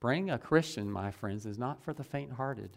Being 0.00 0.30
a 0.30 0.38
Christian, 0.38 0.90
my 0.90 1.10
friends, 1.10 1.46
is 1.46 1.58
not 1.58 1.82
for 1.82 1.92
the 1.92 2.04
faint 2.04 2.32
hearted. 2.32 2.76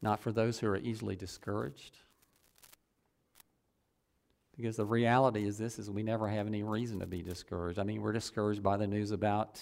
Not 0.00 0.20
for 0.20 0.32
those 0.32 0.58
who 0.58 0.68
are 0.68 0.78
easily 0.78 1.16
discouraged. 1.16 1.98
Because 4.56 4.76
the 4.76 4.86
reality 4.86 5.46
is 5.46 5.58
this 5.58 5.78
is 5.78 5.90
we 5.90 6.02
never 6.02 6.28
have 6.28 6.46
any 6.46 6.62
reason 6.62 7.00
to 7.00 7.06
be 7.06 7.22
discouraged. 7.22 7.78
I 7.78 7.82
mean, 7.82 8.00
we're 8.00 8.12
discouraged 8.12 8.62
by 8.62 8.76
the 8.76 8.86
news 8.86 9.10
about 9.10 9.60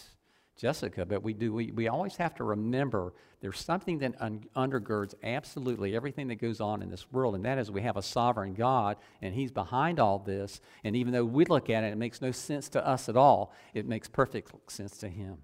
Jessica, 0.56 1.04
but 1.04 1.22
we 1.22 1.34
do 1.34 1.52
we, 1.52 1.72
we 1.72 1.88
always 1.88 2.16
have 2.16 2.34
to 2.36 2.44
remember 2.44 3.12
there's 3.40 3.58
something 3.58 3.98
that 3.98 4.14
un- 4.20 4.44
undergirds 4.54 5.14
absolutely 5.24 5.96
everything 5.96 6.28
that 6.28 6.36
goes 6.36 6.60
on 6.60 6.80
in 6.80 6.90
this 6.90 7.10
world, 7.10 7.34
and 7.34 7.44
that 7.44 7.58
is 7.58 7.72
we 7.72 7.82
have 7.82 7.96
a 7.96 8.02
sovereign 8.02 8.54
God, 8.54 8.96
and 9.20 9.34
He's 9.34 9.50
behind 9.50 9.98
all 9.98 10.20
this. 10.20 10.60
And 10.84 10.94
even 10.94 11.12
though 11.12 11.24
we 11.24 11.44
look 11.44 11.70
at 11.70 11.82
it, 11.82 11.92
it 11.92 11.98
makes 11.98 12.22
no 12.22 12.30
sense 12.30 12.68
to 12.70 12.86
us 12.86 13.08
at 13.08 13.16
all. 13.16 13.52
It 13.74 13.86
makes 13.86 14.06
perfect 14.06 14.52
sense 14.70 14.96
to 14.98 15.08
Him. 15.08 15.38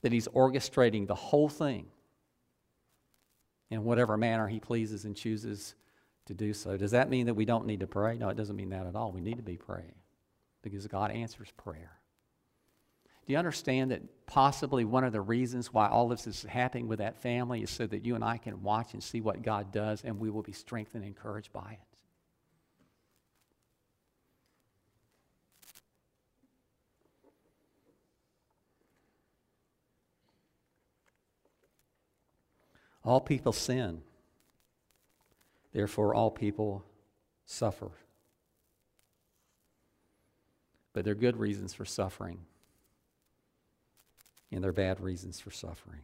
That 0.00 0.12
He's 0.12 0.26
orchestrating 0.28 1.06
the 1.06 1.14
whole 1.14 1.50
thing 1.50 1.86
in 3.70 3.84
whatever 3.84 4.16
manner 4.16 4.48
He 4.48 4.58
pleases 4.58 5.04
and 5.04 5.14
chooses 5.14 5.74
to 6.26 6.34
do 6.34 6.52
so. 6.52 6.76
Does 6.76 6.90
that 6.90 7.08
mean 7.08 7.26
that 7.26 7.34
we 7.34 7.44
don't 7.44 7.66
need 7.66 7.80
to 7.80 7.86
pray? 7.86 8.18
No, 8.18 8.28
it 8.28 8.36
doesn't 8.36 8.56
mean 8.56 8.70
that 8.70 8.86
at 8.86 8.94
all. 8.94 9.12
We 9.12 9.20
need 9.20 9.36
to 9.36 9.42
be 9.42 9.56
praying 9.56 9.94
because 10.62 10.86
God 10.86 11.10
answers 11.10 11.48
prayer. 11.56 11.92
Do 13.26 13.32
you 13.32 13.38
understand 13.38 13.90
that 13.90 14.26
possibly 14.26 14.84
one 14.84 15.02
of 15.02 15.12
the 15.12 15.20
reasons 15.20 15.72
why 15.72 15.88
all 15.88 16.08
this 16.08 16.28
is 16.28 16.44
happening 16.44 16.86
with 16.86 17.00
that 17.00 17.16
family 17.16 17.62
is 17.62 17.70
so 17.70 17.86
that 17.86 18.04
you 18.04 18.14
and 18.14 18.24
I 18.24 18.38
can 18.38 18.62
watch 18.62 18.92
and 18.92 19.02
see 19.02 19.20
what 19.20 19.42
God 19.42 19.72
does 19.72 20.04
and 20.04 20.20
we 20.20 20.30
will 20.30 20.42
be 20.42 20.52
strengthened 20.52 21.02
and 21.02 21.16
encouraged 21.16 21.52
by 21.52 21.72
it? 21.72 21.80
All 33.04 33.20
people 33.20 33.52
sin. 33.52 34.02
Therefore, 35.76 36.14
all 36.14 36.30
people 36.30 36.86
suffer. 37.44 37.90
But 40.94 41.04
there 41.04 41.12
are 41.12 41.14
good 41.14 41.36
reasons 41.36 41.74
for 41.74 41.84
suffering 41.84 42.38
and 44.50 44.64
there 44.64 44.70
are 44.70 44.72
bad 44.72 45.00
reasons 45.02 45.38
for 45.38 45.50
suffering. 45.50 46.00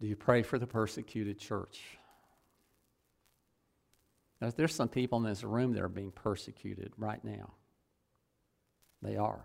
Do 0.00 0.08
you 0.08 0.16
pray 0.16 0.42
for 0.42 0.58
the 0.58 0.66
persecuted 0.66 1.38
church? 1.38 1.80
Now, 4.40 4.50
there's 4.56 4.74
some 4.74 4.88
people 4.88 5.18
in 5.18 5.24
this 5.24 5.44
room 5.44 5.72
that 5.74 5.84
are 5.84 5.88
being 5.88 6.10
persecuted 6.10 6.92
right 6.98 7.24
now. 7.24 7.52
They 9.02 9.16
are. 9.16 9.44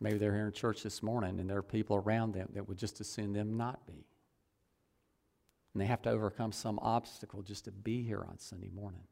Maybe 0.00 0.18
they're 0.18 0.34
here 0.34 0.46
in 0.46 0.52
church 0.52 0.82
this 0.82 1.02
morning 1.02 1.40
and 1.40 1.48
there 1.48 1.58
are 1.58 1.62
people 1.62 1.96
around 1.96 2.34
them 2.34 2.48
that 2.54 2.68
would 2.68 2.78
just 2.78 3.00
as 3.00 3.08
soon 3.08 3.32
them 3.32 3.56
not 3.56 3.86
be. 3.86 4.06
And 5.72 5.80
they 5.80 5.86
have 5.86 6.02
to 6.02 6.10
overcome 6.10 6.52
some 6.52 6.78
obstacle 6.80 7.42
just 7.42 7.64
to 7.64 7.72
be 7.72 8.02
here 8.02 8.24
on 8.28 8.38
Sunday 8.38 8.70
morning 8.74 9.06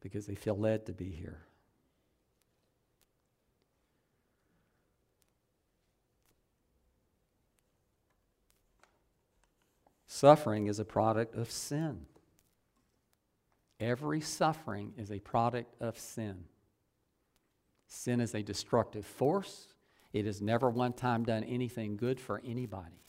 because 0.00 0.26
they 0.26 0.34
feel 0.34 0.56
led 0.56 0.86
to 0.86 0.92
be 0.92 1.10
here. 1.10 1.42
Suffering 10.06 10.66
is 10.66 10.80
a 10.80 10.84
product 10.84 11.36
of 11.36 11.50
sin. 11.50 12.06
Every 13.78 14.20
suffering 14.20 14.94
is 14.96 15.12
a 15.12 15.20
product 15.20 15.80
of 15.80 15.96
sin. 15.96 16.44
Sin 17.88 18.20
is 18.20 18.34
a 18.34 18.42
destructive 18.42 19.06
force. 19.06 19.68
It 20.12 20.26
has 20.26 20.40
never 20.40 20.70
one 20.70 20.92
time 20.92 21.24
done 21.24 21.42
anything 21.44 21.96
good 21.96 22.20
for 22.20 22.40
anybody. 22.44 23.02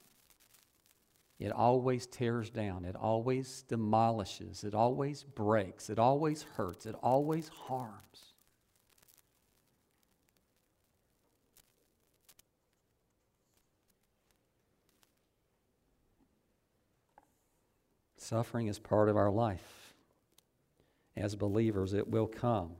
It 1.37 1.51
always 1.51 2.05
tears 2.05 2.49
down, 2.49 2.83
it 2.83 2.97
always 2.97 3.63
demolishes, 3.63 4.65
it 4.65 4.73
always 4.73 5.23
breaks, 5.23 5.89
it 5.89 5.97
always 5.97 6.43
hurts, 6.43 6.85
it 6.85 6.95
always 7.01 7.47
harms. 7.47 8.33
Suffering 18.17 18.67
is 18.67 18.79
part 18.79 19.07
of 19.07 19.15
our 19.15 19.31
life. 19.31 19.93
As 21.15 21.35
believers, 21.35 21.93
it 21.93 22.09
will 22.09 22.27
come. 22.27 22.71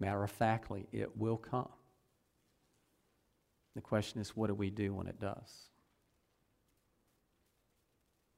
Matter 0.00 0.24
of 0.24 0.30
factly, 0.30 0.86
it 0.92 1.16
will 1.16 1.36
come. 1.36 1.68
The 3.74 3.82
question 3.82 4.20
is, 4.20 4.34
what 4.34 4.48
do 4.48 4.54
we 4.54 4.70
do 4.70 4.94
when 4.94 5.06
it 5.06 5.20
does? 5.20 5.68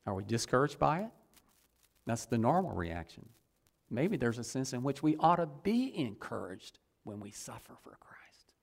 Are 0.04 0.14
we 0.14 0.25
discouraged 0.25 0.78
by 0.78 1.00
it? 1.00 1.11
That's 2.04 2.26
the 2.26 2.37
normal 2.37 2.73
reaction. 2.73 3.28
Maybe 3.88 4.16
there's 4.16 4.38
a 4.38 4.45
sense 4.45 4.73
in 4.73 4.83
which 4.83 5.02
we 5.02 5.16
ought 5.19 5.37
to 5.37 5.47
be 5.62 5.97
encouraged 5.97 6.78
when 7.04 7.21
we 7.21 7.31
suffer 7.31 7.76
for 7.83 7.97
Christ. 8.00 8.54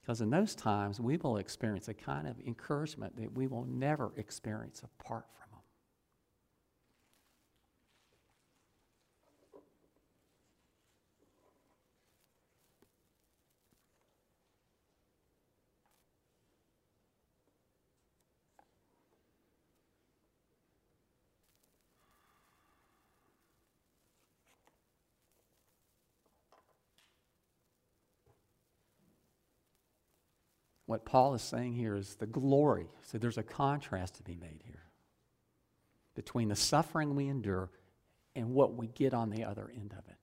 Because 0.00 0.20
in 0.20 0.30
those 0.30 0.54
times, 0.54 1.00
we 1.00 1.16
will 1.16 1.38
experience 1.38 1.88
a 1.88 1.94
kind 1.94 2.28
of 2.28 2.38
encouragement 2.46 3.16
that 3.16 3.32
we 3.32 3.46
will 3.46 3.64
never 3.64 4.12
experience 4.16 4.82
apart 4.84 5.24
from 5.34 5.43
What 30.94 31.04
Paul 31.04 31.34
is 31.34 31.42
saying 31.42 31.72
here 31.72 31.96
is 31.96 32.14
the 32.14 32.26
glory. 32.26 32.86
So 33.02 33.18
there's 33.18 33.36
a 33.36 33.42
contrast 33.42 34.14
to 34.14 34.22
be 34.22 34.36
made 34.36 34.62
here 34.64 34.84
between 36.14 36.46
the 36.46 36.54
suffering 36.54 37.16
we 37.16 37.26
endure 37.26 37.68
and 38.36 38.54
what 38.54 38.74
we 38.76 38.86
get 38.86 39.12
on 39.12 39.30
the 39.30 39.42
other 39.42 39.68
end 39.74 39.92
of 39.92 40.06
it. 40.08 40.16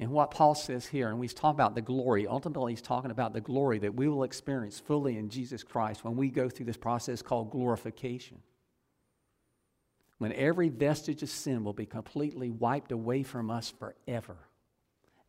And 0.00 0.10
what 0.10 0.32
Paul 0.32 0.56
says 0.56 0.84
here, 0.84 1.08
and 1.08 1.22
he's 1.22 1.32
talking 1.32 1.54
about 1.54 1.76
the 1.76 1.80
glory, 1.80 2.26
ultimately, 2.26 2.72
he's 2.72 2.82
talking 2.82 3.12
about 3.12 3.32
the 3.32 3.40
glory 3.40 3.78
that 3.78 3.94
we 3.94 4.08
will 4.08 4.24
experience 4.24 4.80
fully 4.80 5.16
in 5.16 5.28
Jesus 5.28 5.62
Christ 5.62 6.02
when 6.02 6.16
we 6.16 6.28
go 6.28 6.48
through 6.48 6.66
this 6.66 6.76
process 6.76 7.22
called 7.22 7.52
glorification. 7.52 8.38
When 10.18 10.32
every 10.32 10.70
vestige 10.70 11.22
of 11.22 11.30
sin 11.30 11.62
will 11.62 11.72
be 11.72 11.86
completely 11.86 12.50
wiped 12.50 12.90
away 12.90 13.22
from 13.22 13.48
us 13.48 13.72
forever. 13.78 14.38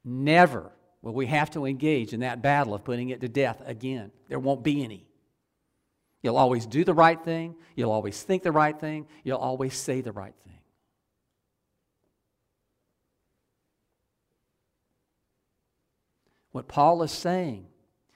Never 0.03 0.71
well, 1.01 1.13
we 1.13 1.27
have 1.27 1.51
to 1.51 1.65
engage 1.65 2.13
in 2.13 2.21
that 2.21 2.41
battle 2.41 2.73
of 2.73 2.83
putting 2.83 3.09
it 3.09 3.21
to 3.21 3.29
death 3.29 3.61
again. 3.65 4.11
There 4.27 4.39
won't 4.39 4.63
be 4.63 4.83
any. 4.83 5.07
You'll 6.23 6.37
always 6.37 6.65
do 6.65 6.83
the 6.83 6.93
right 6.93 7.23
thing. 7.23 7.55
You'll 7.75 7.91
always 7.91 8.21
think 8.21 8.43
the 8.43 8.51
right 8.51 8.77
thing. 8.77 9.07
You'll 9.23 9.37
always 9.37 9.75
say 9.75 10.01
the 10.01 10.11
right 10.11 10.33
thing. 10.45 10.59
What 16.51 16.67
Paul 16.67 17.03
is 17.03 17.11
saying 17.11 17.67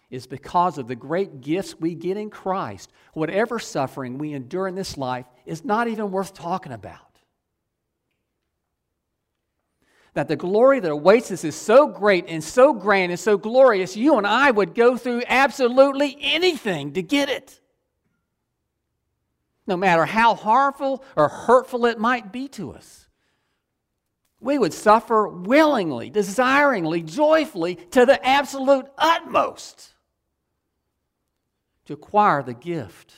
is 0.10 0.26
because 0.26 0.78
of 0.78 0.88
the 0.88 0.96
great 0.96 1.42
gifts 1.42 1.80
we 1.80 1.94
get 1.94 2.18
in 2.18 2.32
Christ, 2.32 2.92
whatever 3.14 3.60
suffering 3.60 4.18
we 4.18 4.34
endure 4.34 4.68
in 4.68 4.76
this 4.76 4.98
life 4.98 5.28
is 5.46 5.64
not 5.64 5.88
even 5.88 6.12
worth 6.12 6.34
talking 6.34 6.72
about 6.72 7.11
that 10.14 10.28
the 10.28 10.36
glory 10.36 10.80
that 10.80 10.92
awaits 10.92 11.32
us 11.32 11.44
is 11.44 11.56
so 11.56 11.88
great 11.88 12.26
and 12.28 12.44
so 12.44 12.74
grand 12.74 13.12
and 13.12 13.20
so 13.20 13.38
glorious, 13.38 13.96
you 13.96 14.18
and 14.18 14.28
I 14.28 14.52
would 14.52 14.76
go 14.76 14.98
through 14.98 15.24
absolutely 15.28 16.18
anything 16.20 16.94
to 16.94 17.02
get 17.02 17.30
it. 17.30 17.60
No 19.66 19.78
matter 19.78 20.06
how 20.06 20.36
harmful 20.36 21.04
or 21.16 21.30
hurtful 21.30 21.86
it 21.86 21.98
might 21.98 22.32
be 22.32 22.50
to 22.50 22.74
us. 22.74 23.08
We 24.42 24.58
would 24.58 24.74
suffer 24.74 25.28
willingly, 25.28 26.10
desiringly, 26.10 27.04
joyfully, 27.04 27.76
to 27.92 28.06
the 28.06 28.26
absolute 28.26 28.88
utmost 28.98 29.94
to 31.86 31.94
acquire 31.94 32.42
the 32.44 32.54
gift 32.54 33.14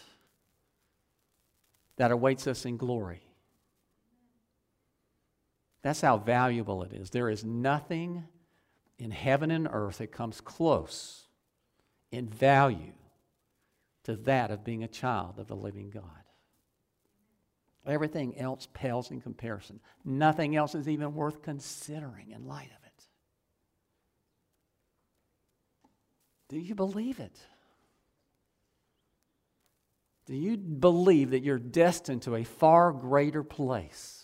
that 1.95 2.11
awaits 2.11 2.45
us 2.45 2.65
in 2.65 2.77
glory. 2.77 3.21
That's 5.83 6.01
how 6.01 6.17
valuable 6.17 6.83
it 6.83 6.93
is. 6.93 7.11
There 7.11 7.29
is 7.29 7.43
nothing 7.43 8.23
in 8.97 9.11
heaven 9.11 9.51
and 9.51 9.67
earth 9.69 9.99
that 9.99 10.11
comes 10.11 10.41
close 10.41 11.27
in 12.11 12.27
value 12.27 12.93
to 14.05 14.15
that 14.15 14.49
of 14.49 14.63
being 14.63 14.83
a 14.83 14.87
child 14.87 15.39
of 15.39 15.47
the 15.47 15.55
living 15.55 15.89
God. 15.89 16.03
Everything 17.85 18.39
else 18.39 18.67
pales 18.73 19.11
in 19.11 19.19
comparison. 19.19 19.81
Nothing 20.05 20.55
else 20.55 20.73
is 20.73 20.87
even 20.87 21.13
worth 21.13 21.41
considering 21.41 22.31
in 22.31 22.47
light 22.47 22.71
of 22.71 22.85
it. 22.85 23.03
Do 26.47 26.59
you 26.59 26.75
believe 26.75 27.19
it? 27.19 27.37
Do 30.25 30.35
you 30.35 30.55
believe 30.55 31.31
that 31.31 31.43
you're 31.43 31.59
destined 31.59 32.21
to 32.21 32.35
a 32.35 32.45
far 32.45 32.93
greater 32.93 33.43
place? 33.43 34.22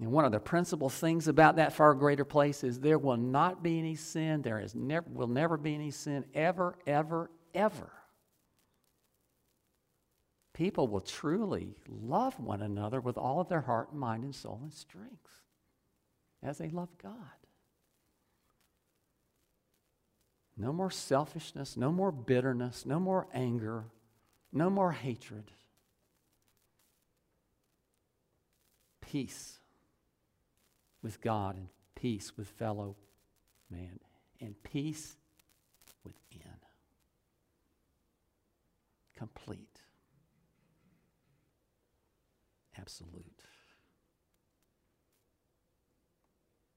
And 0.00 0.12
one 0.12 0.24
of 0.24 0.32
the 0.32 0.38
principal 0.38 0.88
things 0.88 1.26
about 1.26 1.56
that 1.56 1.72
far 1.72 1.92
greater 1.94 2.24
place 2.24 2.62
is 2.62 2.78
there 2.78 2.98
will 2.98 3.16
not 3.16 3.62
be 3.62 3.78
any 3.78 3.96
sin. 3.96 4.42
There 4.42 4.60
is 4.60 4.74
never, 4.74 5.06
will 5.10 5.26
never 5.26 5.56
be 5.56 5.74
any 5.74 5.90
sin 5.90 6.24
ever, 6.34 6.78
ever, 6.86 7.30
ever. 7.52 7.90
People 10.54 10.86
will 10.88 11.00
truly 11.00 11.74
love 11.88 12.38
one 12.38 12.62
another 12.62 13.00
with 13.00 13.18
all 13.18 13.40
of 13.40 13.48
their 13.48 13.60
heart, 13.60 13.90
and 13.90 14.00
mind, 14.00 14.24
and 14.24 14.34
soul 14.34 14.60
and 14.62 14.72
strength 14.72 15.42
as 16.42 16.58
they 16.58 16.68
love 16.68 16.88
God. 17.02 17.14
No 20.56 20.72
more 20.72 20.90
selfishness, 20.90 21.76
no 21.76 21.92
more 21.92 22.10
bitterness, 22.10 22.84
no 22.84 22.98
more 22.98 23.28
anger, 23.32 23.84
no 24.52 24.70
more 24.70 24.90
hatred. 24.92 25.52
Peace 29.00 29.58
with 31.02 31.20
God 31.20 31.56
and 31.56 31.68
peace 31.94 32.36
with 32.36 32.48
fellow 32.48 32.96
man 33.70 33.98
and 34.40 34.54
peace 34.62 35.16
within. 36.04 36.52
Complete. 39.16 39.80
Absolute. 42.78 43.42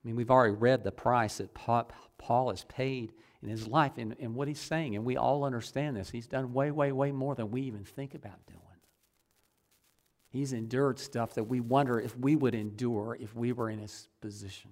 I 0.04 0.08
mean, 0.08 0.16
we've 0.16 0.32
already 0.32 0.56
read 0.56 0.84
the 0.84 0.92
price 0.92 1.38
that 1.38 1.54
Paul 1.54 2.50
has 2.50 2.64
paid 2.64 3.14
in 3.44 3.50
his 3.50 3.68
life 3.68 3.94
and, 3.98 4.16
and 4.20 4.34
what 4.34 4.48
he's 4.48 4.60
saying, 4.60 4.96
and 4.96 5.06
we 5.06 5.18
all 5.18 5.44
understand 5.44 5.96
this. 5.96 6.10
He's 6.10 6.26
done 6.26 6.54
way, 6.54 6.72
way, 6.72 6.92
way 6.92 7.12
more 7.12 7.36
than 7.36 7.52
we 7.52 7.62
even 7.62 7.84
think 7.84 8.16
about 8.16 8.44
doing. 8.48 8.60
He's 10.32 10.54
endured 10.54 10.98
stuff 10.98 11.34
that 11.34 11.44
we 11.44 11.60
wonder 11.60 12.00
if 12.00 12.18
we 12.18 12.38
would 12.38 12.56
endure 12.56 13.18
if 13.20 13.36
we 13.36 13.52
were 13.52 13.70
in 13.70 13.80
his 13.80 14.08
position. 14.22 14.72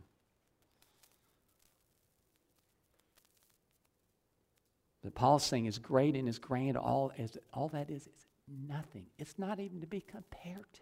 But 5.03 5.15
Paul's 5.15 5.45
saying 5.45 5.65
is 5.65 5.77
great 5.77 6.15
and 6.15 6.29
is 6.29 6.39
grand, 6.39 6.77
all, 6.77 7.11
as, 7.17 7.37
all 7.53 7.67
that 7.69 7.89
is 7.89 8.07
is 8.07 8.25
nothing. 8.67 9.07
It's 9.17 9.37
not 9.37 9.59
even 9.59 9.81
to 9.81 9.87
be 9.87 9.99
compared 9.99 10.71
to. 10.73 10.81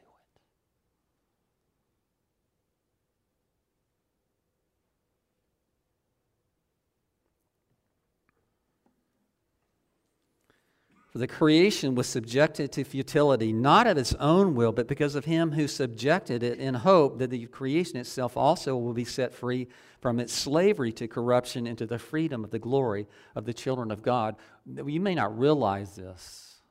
The 11.17 11.27
creation 11.27 11.95
was 11.95 12.05
subjected 12.05 12.71
to 12.73 12.83
futility, 12.83 13.51
not 13.51 13.87
of 13.87 13.97
its 13.97 14.13
own 14.15 14.53
will, 14.53 14.71
but 14.71 14.87
because 14.87 15.15
of 15.15 15.25
him 15.25 15.51
who 15.51 15.67
subjected 15.67 16.43
it 16.43 16.59
in 16.59 16.75
hope 16.75 17.17
that 17.17 17.31
the 17.31 17.47
creation 17.47 17.97
itself 17.97 18.37
also 18.37 18.77
will 18.77 18.93
be 18.93 19.03
set 19.03 19.33
free 19.33 19.67
from 19.99 20.19
its 20.19 20.31
slavery 20.31 20.91
to 20.93 21.07
corruption 21.07 21.65
into 21.65 21.87
the 21.87 21.97
freedom 21.97 22.43
of 22.43 22.51
the 22.51 22.59
glory 22.59 23.07
of 23.35 23.45
the 23.45 23.53
children 23.53 23.89
of 23.89 24.03
God. 24.03 24.35
You 24.67 24.99
may 24.99 25.15
not 25.15 25.39
realize 25.39 25.95
this, 25.95 26.61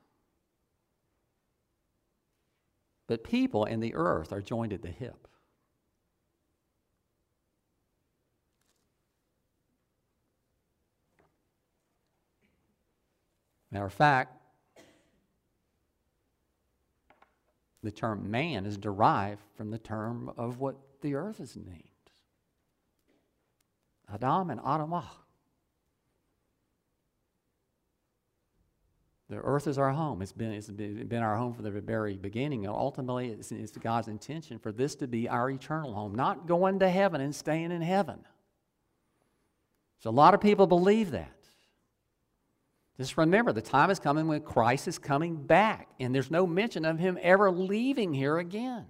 but 3.05 3.25
people 3.25 3.65
and 3.65 3.83
the 3.83 3.95
earth 3.95 4.31
are 4.31 4.41
joined 4.41 4.71
at 4.71 4.81
the 4.81 4.87
hip. 4.87 5.27
Matter 13.69 13.85
of 13.85 13.93
fact, 13.93 14.36
the 17.87 17.91
term 17.91 18.29
man 18.29 18.65
is 18.65 18.77
derived 18.77 19.41
from 19.55 19.71
the 19.71 19.77
term 19.77 20.29
of 20.35 20.59
what 20.59 20.75
the 20.99 21.15
earth 21.15 21.39
is 21.39 21.55
named 21.55 21.83
Adam 24.13 24.49
and 24.49 24.59
Adamah. 24.59 25.05
The 29.29 29.37
earth 29.37 29.67
is 29.67 29.77
our 29.77 29.91
home. 29.91 30.21
It's 30.21 30.33
been, 30.33 30.51
it's 30.51 30.67
been 30.67 31.23
our 31.23 31.37
home 31.37 31.53
from 31.53 31.63
the 31.63 31.71
very 31.71 32.17
beginning. 32.17 32.65
And 32.65 32.75
ultimately, 32.75 33.29
it's, 33.29 33.53
it's 33.53 33.77
God's 33.77 34.09
intention 34.09 34.59
for 34.59 34.73
this 34.73 34.95
to 34.95 35.07
be 35.07 35.29
our 35.29 35.49
eternal 35.49 35.93
home, 35.93 36.13
not 36.13 36.45
going 36.45 36.79
to 36.79 36.89
heaven 36.89 37.21
and 37.21 37.33
staying 37.33 37.71
in 37.71 37.81
heaven. 37.81 38.19
So, 39.99 40.09
a 40.09 40.11
lot 40.11 40.33
of 40.33 40.41
people 40.41 40.67
believe 40.67 41.11
that. 41.11 41.31
Just 42.97 43.17
remember, 43.17 43.53
the 43.53 43.61
time 43.61 43.91
is 43.91 43.99
coming 43.99 44.27
when 44.27 44.41
Christ 44.41 44.87
is 44.87 44.97
coming 44.97 45.35
back, 45.35 45.87
and 45.99 46.13
there's 46.13 46.31
no 46.31 46.47
mention 46.47 46.83
of 46.83 46.97
him 46.97 47.19
ever 47.21 47.51
leaving 47.51 48.11
here 48.11 48.37
again. 48.39 48.85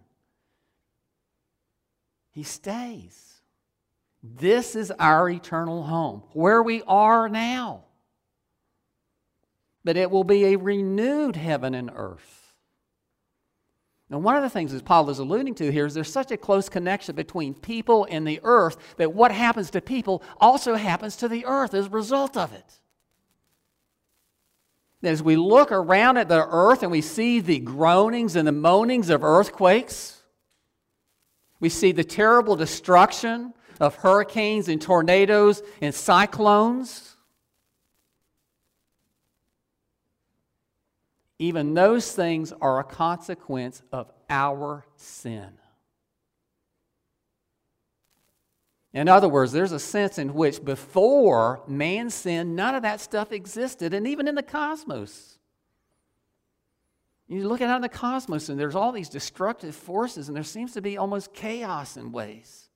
He 2.31 2.43
stays. 2.43 3.41
This 4.23 4.75
is 4.75 4.91
our 4.91 5.29
eternal 5.29 5.83
home, 5.83 6.23
where 6.31 6.63
we 6.63 6.83
are 6.87 7.27
now. 7.27 7.83
But 9.83 9.97
it 9.97 10.09
will 10.09 10.23
be 10.23 10.45
a 10.45 10.55
renewed 10.57 11.35
heaven 11.35 11.73
and 11.73 11.91
earth. 11.93 12.53
Now, 14.09 14.19
one 14.19 14.37
of 14.37 14.43
the 14.43 14.49
things 14.49 14.71
that 14.71 14.85
Paul 14.85 15.09
is 15.09 15.19
alluding 15.19 15.55
to 15.55 15.69
here 15.69 15.85
is 15.85 15.93
there's 15.93 16.11
such 16.11 16.31
a 16.31 16.37
close 16.37 16.69
connection 16.69 17.13
between 17.13 17.53
people 17.53 18.07
and 18.09 18.25
the 18.25 18.39
earth 18.43 18.77
that 18.95 19.13
what 19.13 19.33
happens 19.33 19.69
to 19.71 19.81
people 19.81 20.23
also 20.39 20.75
happens 20.75 21.17
to 21.17 21.27
the 21.27 21.45
earth 21.45 21.73
as 21.73 21.87
a 21.87 21.89
result 21.89 22.37
of 22.37 22.53
it. 22.53 22.79
As 25.03 25.21
we 25.21 25.35
look 25.35 25.71
around 25.71 26.17
at 26.17 26.27
the 26.27 26.47
earth 26.47 26.81
and 26.81 26.91
we 26.91 27.01
see 27.01 27.39
the 27.39 27.59
groanings 27.59 28.35
and 28.35 28.47
the 28.47 28.51
moanings 28.51 29.09
of 29.09 29.23
earthquakes, 29.23 30.23
we 31.59 31.69
see 31.69 31.91
the 31.91 32.03
terrible 32.03 32.55
destruction 32.55 33.53
of 33.79 33.95
hurricanes 33.95 34.69
and 34.69 34.81
tornadoes 34.81 35.61
and 35.81 35.93
cyclones. 35.93 37.15
Even 41.39 41.75
those 41.75 42.11
things 42.11 42.51
are 42.59 42.79
a 42.79 42.83
consequence 42.83 43.83
of 43.91 44.11
our 44.29 44.85
sin. 44.95 45.51
In 48.97 49.07
other 49.07 49.29
words, 49.29 49.51
there's 49.51 49.73
a 49.73 49.79
sense 49.79 50.17
in 50.17 50.33
which 50.33 50.65
before 50.65 51.61
man 51.67 52.09
sinned, 52.09 52.55
none 52.55 52.73
of 52.73 52.81
that 52.81 52.99
stuff 52.99 53.31
existed, 53.31 53.93
and 53.93 54.07
even 54.07 54.27
in 54.27 54.33
the 54.33 54.41
cosmos. 54.41 55.37
You 57.27 57.47
look 57.47 57.61
out 57.61 57.75
in 57.75 57.83
the 57.83 57.89
cosmos, 57.89 58.49
and 58.49 58.59
there's 58.59 58.73
all 58.73 58.91
these 58.91 59.09
destructive 59.09 59.75
forces, 59.75 60.29
and 60.29 60.35
there 60.35 60.43
seems 60.43 60.73
to 60.73 60.81
be 60.81 60.97
almost 60.97 61.35
chaos 61.35 61.95
in 61.95 62.11
ways. 62.11 62.69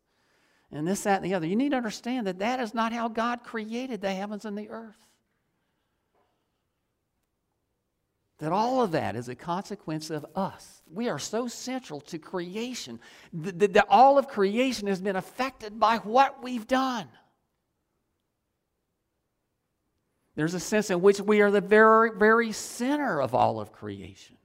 And 0.71 0.87
this, 0.87 1.01
that, 1.05 1.23
and 1.23 1.25
the 1.25 1.33
other. 1.33 1.47
You 1.47 1.55
need 1.55 1.71
to 1.71 1.77
understand 1.77 2.27
that 2.27 2.37
that 2.37 2.59
is 2.59 2.75
not 2.75 2.93
how 2.93 3.07
God 3.07 3.43
created 3.43 4.01
the 4.01 4.13
heavens 4.13 4.45
and 4.45 4.55
the 4.55 4.69
earth. 4.69 5.07
That 8.41 8.51
all 8.51 8.81
of 8.81 8.93
that 8.93 9.15
is 9.15 9.29
a 9.29 9.35
consequence 9.35 10.09
of 10.09 10.25
us. 10.35 10.81
We 10.91 11.09
are 11.09 11.19
so 11.19 11.47
central 11.47 12.01
to 12.01 12.17
creation. 12.17 12.99
That, 13.33 13.85
all 13.87 14.17
of 14.17 14.27
creation 14.27 14.87
has 14.87 14.99
been 14.99 15.15
affected 15.15 15.79
by 15.79 15.97
what 15.97 16.43
we've 16.43 16.65
done. 16.65 17.07
There's 20.35 20.55
a 20.55 20.59
sense 20.59 20.89
in 20.89 21.01
which 21.01 21.21
we 21.21 21.41
are 21.41 21.51
the 21.51 21.61
very, 21.61 22.17
very 22.17 22.51
center 22.51 23.21
of 23.21 23.35
all 23.35 23.59
of 23.59 23.71
creation. 23.71 24.37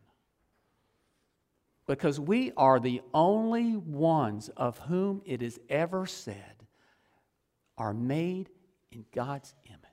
Because 1.87 2.21
we 2.21 2.53
are 2.55 2.79
the 2.79 3.01
only 3.15 3.77
ones 3.77 4.51
of 4.59 4.79
whom 4.81 5.23
it 5.25 5.41
is 5.41 5.59
ever 5.71 6.05
said 6.05 6.67
are 7.79 7.95
made 7.95 8.51
in 8.93 9.07
God's 9.15 9.55
image. 9.65 9.86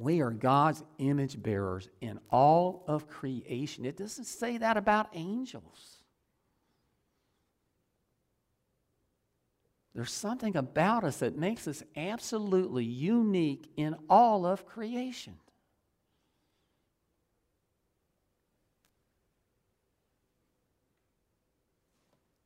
We 0.00 0.22
are 0.22 0.30
God's 0.30 0.82
image 0.96 1.42
bearers 1.42 1.90
in 2.00 2.20
all 2.30 2.84
of 2.86 3.06
creation. 3.06 3.84
It 3.84 3.98
doesn't 3.98 4.24
say 4.24 4.56
that 4.56 4.78
about 4.78 5.08
angels. 5.12 5.98
There's 9.94 10.10
something 10.10 10.56
about 10.56 11.04
us 11.04 11.18
that 11.18 11.36
makes 11.36 11.68
us 11.68 11.82
absolutely 11.96 12.84
unique 12.86 13.70
in 13.76 13.94
all 14.08 14.46
of 14.46 14.64
creation. 14.64 15.34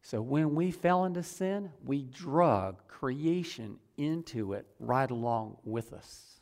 So 0.03 0.21
when 0.21 0.57
we 0.57 0.73
fell 0.73 1.05
into 1.05 1.23
sin, 1.23 1.71
we 1.85 2.03
drug 2.03 2.89
creation 2.89 3.79
into 3.97 4.55
it 4.55 4.67
right 4.81 5.11
along 5.11 5.59
with 5.63 5.93
us. 5.93 6.41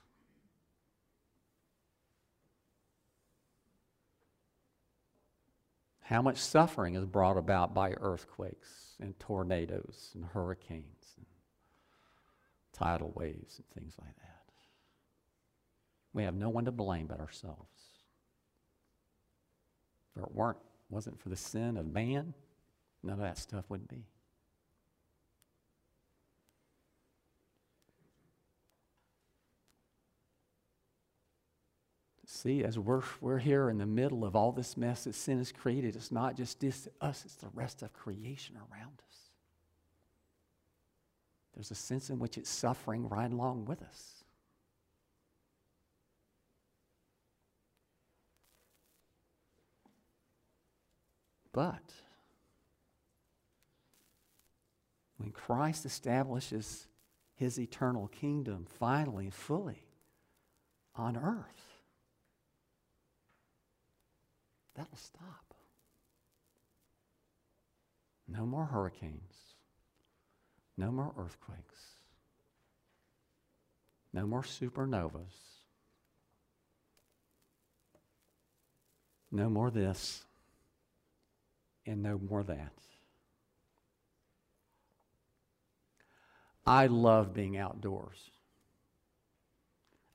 How 6.03 6.21
much 6.21 6.39
suffering 6.39 6.95
is 6.95 7.05
brought 7.05 7.37
about 7.37 7.75
by 7.75 7.93
earthquakes 7.93 8.95
and 9.01 9.19
tornadoes 9.19 10.11
and 10.15 10.25
hurricanes 10.25 11.15
and 11.17 11.27
tidal 12.73 13.13
waves 13.15 13.59
and 13.59 13.67
things 13.71 13.95
like 14.01 14.17
that. 14.17 14.29
We 16.13 16.25
have 16.25 16.35
no 16.35 16.49
one 16.49 16.65
to 16.67 16.73
blame 16.73 17.07
but 17.07 17.21
ourselves. 17.21 17.69
If 20.17 20.23
it 20.23 20.33
weren't, 20.33 20.59
wasn't 20.91 21.19
for 21.21 21.31
the 21.31 21.37
sin 21.37 21.77
of 21.77 21.87
man, 21.87 22.35
none 23.03 23.15
of 23.15 23.21
that 23.21 23.39
stuff 23.39 23.65
would 23.71 23.89
be. 23.89 24.05
See, 32.43 32.65
as 32.65 32.77
we're, 32.77 33.03
we're 33.21 33.39
here 33.39 33.71
in 33.71 33.79
the 33.79 33.87
middle 33.87 34.25
of 34.25 34.35
all 34.35 34.51
this 34.51 34.77
mess 34.77 35.05
that 35.05 35.15
sin 35.15 35.39
has 35.39 35.53
created, 35.53 35.95
it's 35.95 36.11
not 36.11 36.37
just 36.37 36.59
this, 36.59 36.89
us, 37.01 37.25
it's 37.25 37.37
the 37.37 37.47
rest 37.55 37.83
of 37.83 37.93
creation 37.93 38.57
around 38.57 39.01
us. 39.09 39.17
There's 41.55 41.71
a 41.71 41.77
sense 41.77 42.11
in 42.11 42.19
which 42.19 42.37
it's 42.37 42.51
suffering 42.51 43.09
right 43.09 43.31
along 43.31 43.67
with 43.67 43.81
us. 43.81 44.25
But 51.53 51.93
when 55.19 55.31
Christ 55.31 55.87
establishes 55.87 56.89
his 57.37 57.61
eternal 57.61 58.09
kingdom 58.09 58.67
finally 58.69 59.31
fully 59.31 59.87
on 60.97 61.17
earth, 61.17 61.72
That'll 64.75 64.97
stop. 64.97 65.55
No 68.27 68.47
more 68.47 68.65
hurricanes. 68.65 69.35
No 70.77 70.91
more 70.91 71.13
earthquakes. 71.19 71.99
No 74.13 74.27
more 74.27 74.43
supernovas. 74.43 75.35
No 79.31 79.49
more 79.49 79.71
this. 79.71 80.25
And 81.87 82.03
no 82.03 82.19
more 82.19 82.43
that. 82.45 82.73
I 86.65 86.87
love 86.87 87.35
being 87.35 87.57
outdoors. 87.57 88.31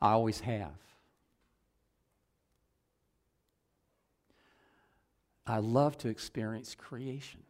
I 0.02 0.12
always 0.12 0.40
have. 0.42 0.72
I 5.48 5.60
love 5.60 5.98
to 6.00 6.10
experience 6.10 6.76
creation. 6.76 7.42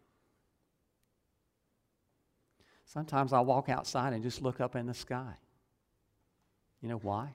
Sometimes 2.85 3.33
I'll 3.33 3.43
walk 3.43 3.69
outside 3.69 4.13
and 4.13 4.21
just 4.21 4.41
look 4.41 4.61
up 4.61 4.75
in 4.75 4.85
the 4.85 4.93
sky. 4.93 5.33
You 6.79 6.89
know 6.89 6.99
why? 6.99 7.33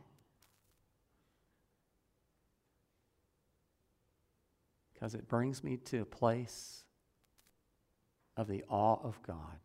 Because 4.94 5.14
it 5.14 5.28
brings 5.28 5.64
me 5.64 5.78
to 5.78 6.02
a 6.02 6.04
place 6.04 6.84
of 8.36 8.46
the 8.46 8.62
awe 8.68 9.00
of 9.02 9.20
God. 9.26 9.58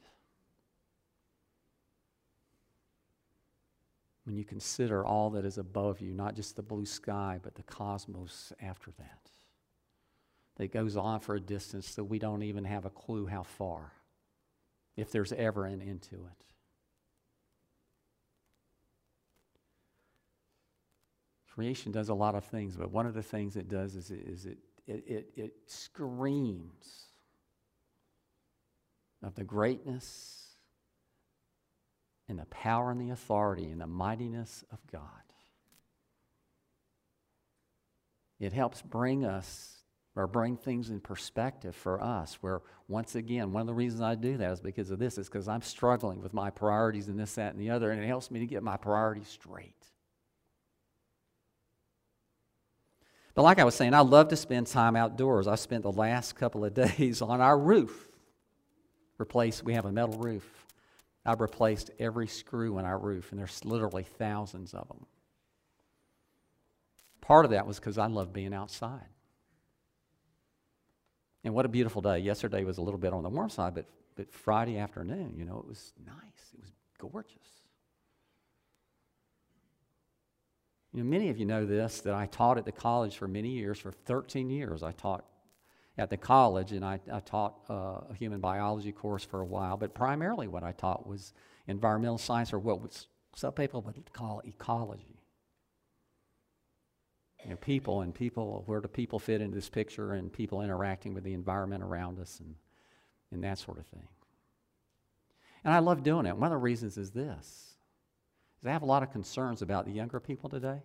When 4.25 4.36
you 4.36 4.43
consider 4.43 5.05
all 5.05 5.29
that 5.29 5.45
is 5.45 5.60
above 5.60 6.01
you, 6.01 6.12
not 6.12 6.36
just 6.36 6.55
the 6.55 6.63
blue 6.63 6.86
sky, 6.86 7.39
but 7.41 7.55
the 7.55 7.63
cosmos 7.63 8.51
after 8.60 8.91
that 8.97 9.31
that 10.58 10.74
goes 10.74 10.98
on 10.98 11.20
for 11.20 11.36
a 11.36 11.39
distance 11.39 11.96
that 11.96 12.04
we 12.04 12.20
don't 12.20 12.43
even 12.43 12.65
have 12.65 12.86
a 12.86 12.89
clue 12.89 13.28
how 13.28 13.43
far, 13.43 13.91
if 14.96 15.12
there's 15.12 15.32
ever 15.34 15.65
an 15.65 15.82
end 15.82 16.02
to 16.02 16.15
it. 16.15 16.43
Creation 21.54 21.91
does 21.91 22.10
a 22.10 22.13
lot 22.13 22.36
of 22.36 22.43
things, 22.46 22.76
but 22.76 22.91
one 22.91 23.06
of 23.06 23.13
the 23.13 23.24
things 23.24 23.56
it 23.56 23.67
does 23.67 23.96
is 23.96 24.12
it, 24.12 24.28
is 24.28 24.46
it, 24.46 24.58
it, 24.86 25.04
it, 25.08 25.30
it 25.36 25.54
screams 25.65 27.06
of 29.24 29.34
the 29.36 29.43
greatness 29.43 30.48
and 32.30 32.38
the 32.38 32.46
power 32.46 32.91
and 32.91 33.02
the 33.02 33.10
authority 33.10 33.65
and 33.65 33.82
the 33.82 33.88
mightiness 33.88 34.63
of 34.72 34.80
God. 34.91 35.02
It 38.39 38.54
helps 38.54 38.82
bring 38.84 39.26
us 39.26 39.76
or 40.17 40.25
bring 40.25 40.58
things 40.58 40.89
in 40.89 40.99
perspective 40.99 41.75
for 41.75 42.01
us. 42.01 42.39
Where, 42.41 42.62
once 42.88 43.13
again, 43.13 43.53
one 43.53 43.62
of 43.62 43.67
the 43.67 43.73
reasons 43.73 44.01
I 44.01 44.15
do 44.15 44.36
that 44.38 44.51
is 44.51 44.60
because 44.60 44.89
of 44.89 44.97
this, 44.97 45.19
is 45.19 45.30
because 45.30 45.47
I'm 45.47 45.62
struggling 45.62 46.21
with 46.21 46.34
my 46.34 46.49
priorities 46.49 47.08
and 47.08 47.19
this, 47.19 47.36
that, 47.36 47.53
and 47.53 47.62
the 47.62 47.69
other, 47.69 47.91
and 47.91 48.03
it 48.03 48.08
helps 48.08 48.32
me 48.32 48.39
to 48.39 48.47
get 48.47 48.63
my 48.63 48.77
priorities 48.77 49.27
straight. 49.27 49.75
But 53.36 53.43
like 53.43 53.60
I 53.60 53.63
was 53.63 53.75
saying, 53.75 53.93
I 53.93 53.99
love 53.99 54.30
to 54.30 54.36
spend 54.36 54.65
time 54.65 54.95
outdoors. 54.95 55.47
I 55.47 55.53
spent 55.53 55.84
the 55.84 55.91
last 55.91 56.36
couple 56.36 56.65
of 56.65 56.73
days 56.97 57.21
on 57.21 57.39
our 57.39 57.58
roof. 57.58 58.10
Replace, 59.19 59.63
we 59.63 59.75
have 59.75 59.86
a 59.86 59.91
metal 59.91 60.17
roof. 60.17 60.65
I've 61.23 61.41
replaced 61.41 61.91
every 61.99 62.27
screw 62.27 62.80
in 62.80 62.86
our 62.86 62.97
roof, 62.97 63.32
and 63.32 63.39
there's 63.39 63.63
literally 63.63 64.03
thousands 64.17 64.73
of 64.73 64.88
them. 64.88 65.06
Part 67.21 67.45
of 67.45 67.51
that 67.51 67.67
was 67.67 67.80
because 67.80 67.99
I 67.99 68.08
love 68.08 68.34
being 68.34 68.53
outside. 68.53 69.10
And 71.47 71.55
what 71.55 71.65
a 71.65 71.69
beautiful 71.69 72.01
day. 72.01 72.19
Yesterday 72.19 72.65
was 72.65 72.77
a 72.77 72.81
little 72.81 72.99
bit 72.99 73.13
on 73.13 73.23
the 73.23 73.29
warm 73.29 73.49
side, 73.49 73.73
but, 73.73 73.86
but 74.17 74.29
Friday 74.33 74.77
afternoon, 74.77 75.33
you 75.38 75.45
know, 75.45 75.57
it 75.60 75.65
was 75.65 75.93
nice. 76.05 76.53
It 76.53 76.60
was 76.60 76.73
gorgeous. 76.99 77.31
You 80.91 81.01
know, 81.01 81.10
many 81.10 81.29
of 81.29 81.38
you 81.38 81.45
know 81.45 81.65
this 81.65 82.01
that 82.01 82.13
I 82.13 82.25
taught 82.25 82.57
at 82.57 82.65
the 82.65 82.73
college 82.73 83.15
for 83.15 83.29
many 83.29 83.47
years. 83.47 83.79
For 83.79 83.93
13 83.93 84.49
years, 84.49 84.83
I 84.83 84.91
taught 84.91 85.23
at 85.97 86.10
the 86.10 86.17
college, 86.17 86.73
and 86.73 86.83
I, 86.83 86.99
I 87.10 87.21
taught 87.21 87.62
uh, 87.69 88.01
a 88.10 88.13
human 88.13 88.41
biology 88.41 88.91
course 88.91 89.23
for 89.23 89.39
a 89.39 89.45
while. 89.45 89.77
But 89.77 89.93
primarily, 89.93 90.49
what 90.49 90.65
I 90.65 90.73
taught 90.73 91.07
was 91.07 91.31
environmental 91.65 92.17
science, 92.17 92.51
or 92.51 92.60
what 92.60 93.05
some 93.38 93.53
people 93.53 93.81
would 93.83 94.12
call 94.12 94.41
ecology 94.43 95.16
you 97.47 97.53
know, 97.53 97.57
people 97.57 98.01
and 98.01 98.13
people, 98.13 98.63
where 98.65 98.81
do 98.81 98.89
people 98.89 99.19
fit 99.19 99.39
into 99.39 99.55
this 99.55 99.69
picture 99.69 100.13
and 100.13 100.31
people 100.31 100.62
interacting 100.62 101.13
with 101.13 101.23
the 101.23 101.33
environment 101.33 101.81
around 101.81 102.19
us 102.19 102.41
and, 102.41 102.55
and 103.31 103.41
that 103.43 103.57
sort 103.57 103.77
of 103.77 103.88
thing. 103.88 104.07
And 105.63 105.73
I 105.73 105.79
love 105.79 106.03
doing 106.03 106.25
it. 106.25 106.36
One 106.36 106.47
of 106.47 106.51
the 106.51 106.57
reasons 106.57 106.97
is 106.97 107.12
this, 107.12 107.75
is 108.60 108.67
I 108.67 108.71
have 108.71 108.81
a 108.81 108.86
lot 108.86 109.01
of 109.01 109.12
concerns 109.12 109.62
about 109.62 109.86
the 109.86 109.91
younger 109.91 110.19
people 110.19 110.49
today. 110.49 110.81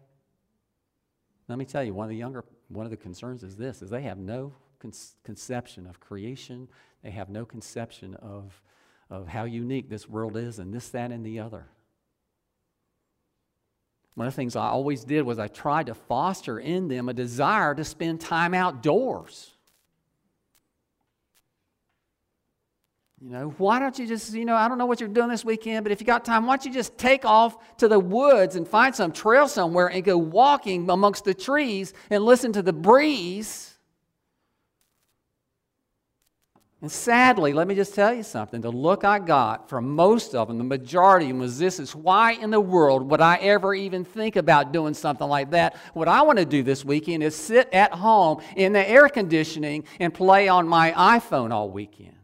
Let 1.49 1.59
me 1.59 1.65
tell 1.65 1.83
you, 1.83 1.95
one 1.95 2.05
of 2.05 2.11
the 2.11 2.17
younger, 2.17 2.45
one 2.69 2.87
of 2.87 2.91
the 2.91 2.97
concerns 2.97 3.43
is 3.43 3.57
this, 3.57 3.83
is 3.83 3.91
they 3.91 4.03
have 4.03 4.19
no 4.19 4.53
con- 4.79 4.93
conception 5.25 5.87
of 5.87 5.99
creation. 5.99 6.69
They 7.03 7.11
have 7.11 7.29
no 7.29 7.45
conception 7.45 8.15
of, 8.15 8.63
of 9.11 9.27
how 9.27 9.45
unique 9.45 9.91
this 9.91 10.09
world 10.09 10.37
is 10.37 10.61
and 10.61 10.73
this, 10.73 10.89
that, 10.91 11.11
and 11.11 11.27
the 11.27 11.41
other. 11.41 11.67
One 14.15 14.27
of 14.27 14.35
the 14.35 14.37
things 14.37 14.57
I 14.57 14.69
always 14.69 15.05
did 15.05 15.23
was 15.23 15.39
I 15.39 15.49
tried 15.49 15.87
to 15.87 15.95
foster 15.95 16.59
in 16.59 16.89
them 16.89 17.09
a 17.09 17.15
desire 17.15 17.75
to 17.75 17.85
spend 17.85 18.21
time 18.21 18.53
outdoors. 18.53 19.51
You 23.23 23.31
know, 23.31 23.55
why 23.57 23.79
don't 23.79 23.97
you 23.99 24.07
just, 24.07 24.35
you 24.35 24.45
know, 24.45 24.57
I 24.57 24.67
don't 24.67 24.79
know 24.79 24.87
what 24.87 24.99
you're 24.99 25.09
doing 25.09 25.29
this 25.29 25.45
weekend, 25.45 25.85
but 25.85 25.93
if 25.93 26.01
you 26.01 26.07
got 26.07 26.25
time, 26.25 26.45
why 26.45 26.57
don't 26.57 26.67
you 26.67 26.73
just 26.73 26.99
take 26.99 27.25
off 27.25 27.77
to 27.79 27.87
the 27.87 27.99
woods 27.99 28.57
and 28.57 28.67
find 28.67 28.93
some 28.95 29.13
trail 29.13 29.47
somewhere 29.47 29.87
and 29.87 30.03
go 30.03 30.19
walking 30.19 30.91
amongst 30.91 31.25
the 31.25 31.33
trees 31.33 31.95
and 32.11 32.25
listen 32.25 32.53
to 32.53 32.63
the 32.63 32.73
breeze? 32.73 33.72
And 36.83 36.91
sadly, 36.91 37.53
let 37.53 37.69
me 37.69 37.77
just 37.77 37.95
tell 37.95 38.13
you 38.13 38.25
something. 38.25 38.61
The 38.61 38.73
look 38.73 39.05
I 39.05 39.21
got 39.21 39.69
from 39.69 39.95
most 39.95 40.35
of 40.35 40.49
them, 40.49 40.59
the 40.59 40.65
majority 40.65 41.27
of 41.27 41.31
them, 41.31 41.39
was 41.39 41.57
this 41.57 41.79
is 41.79 41.95
why 41.95 42.33
in 42.33 42.51
the 42.51 42.61
world 42.61 43.09
would 43.09 43.21
I 43.21 43.37
ever 43.37 43.73
even 43.73 44.05
think 44.05 44.35
about 44.35 44.73
doing 44.73 44.93
something 44.93 45.29
like 45.29 45.53
that? 45.53 45.77
What 45.95 46.09
I 46.09 46.23
want 46.23 46.41
to 46.41 46.45
do 46.45 46.65
this 46.65 46.85
weekend 46.85 47.23
is 47.23 47.37
sit 47.37 47.69
at 47.73 47.93
home 47.95 48.43
in 48.57 48.73
the 48.73 48.87
air 48.87 49.09
conditioning 49.09 49.85
and 50.01 50.13
play 50.13 50.49
on 50.49 50.67
my 50.67 50.91
iPhone 50.91 51.53
all 51.53 51.71
weekend. 51.71 52.17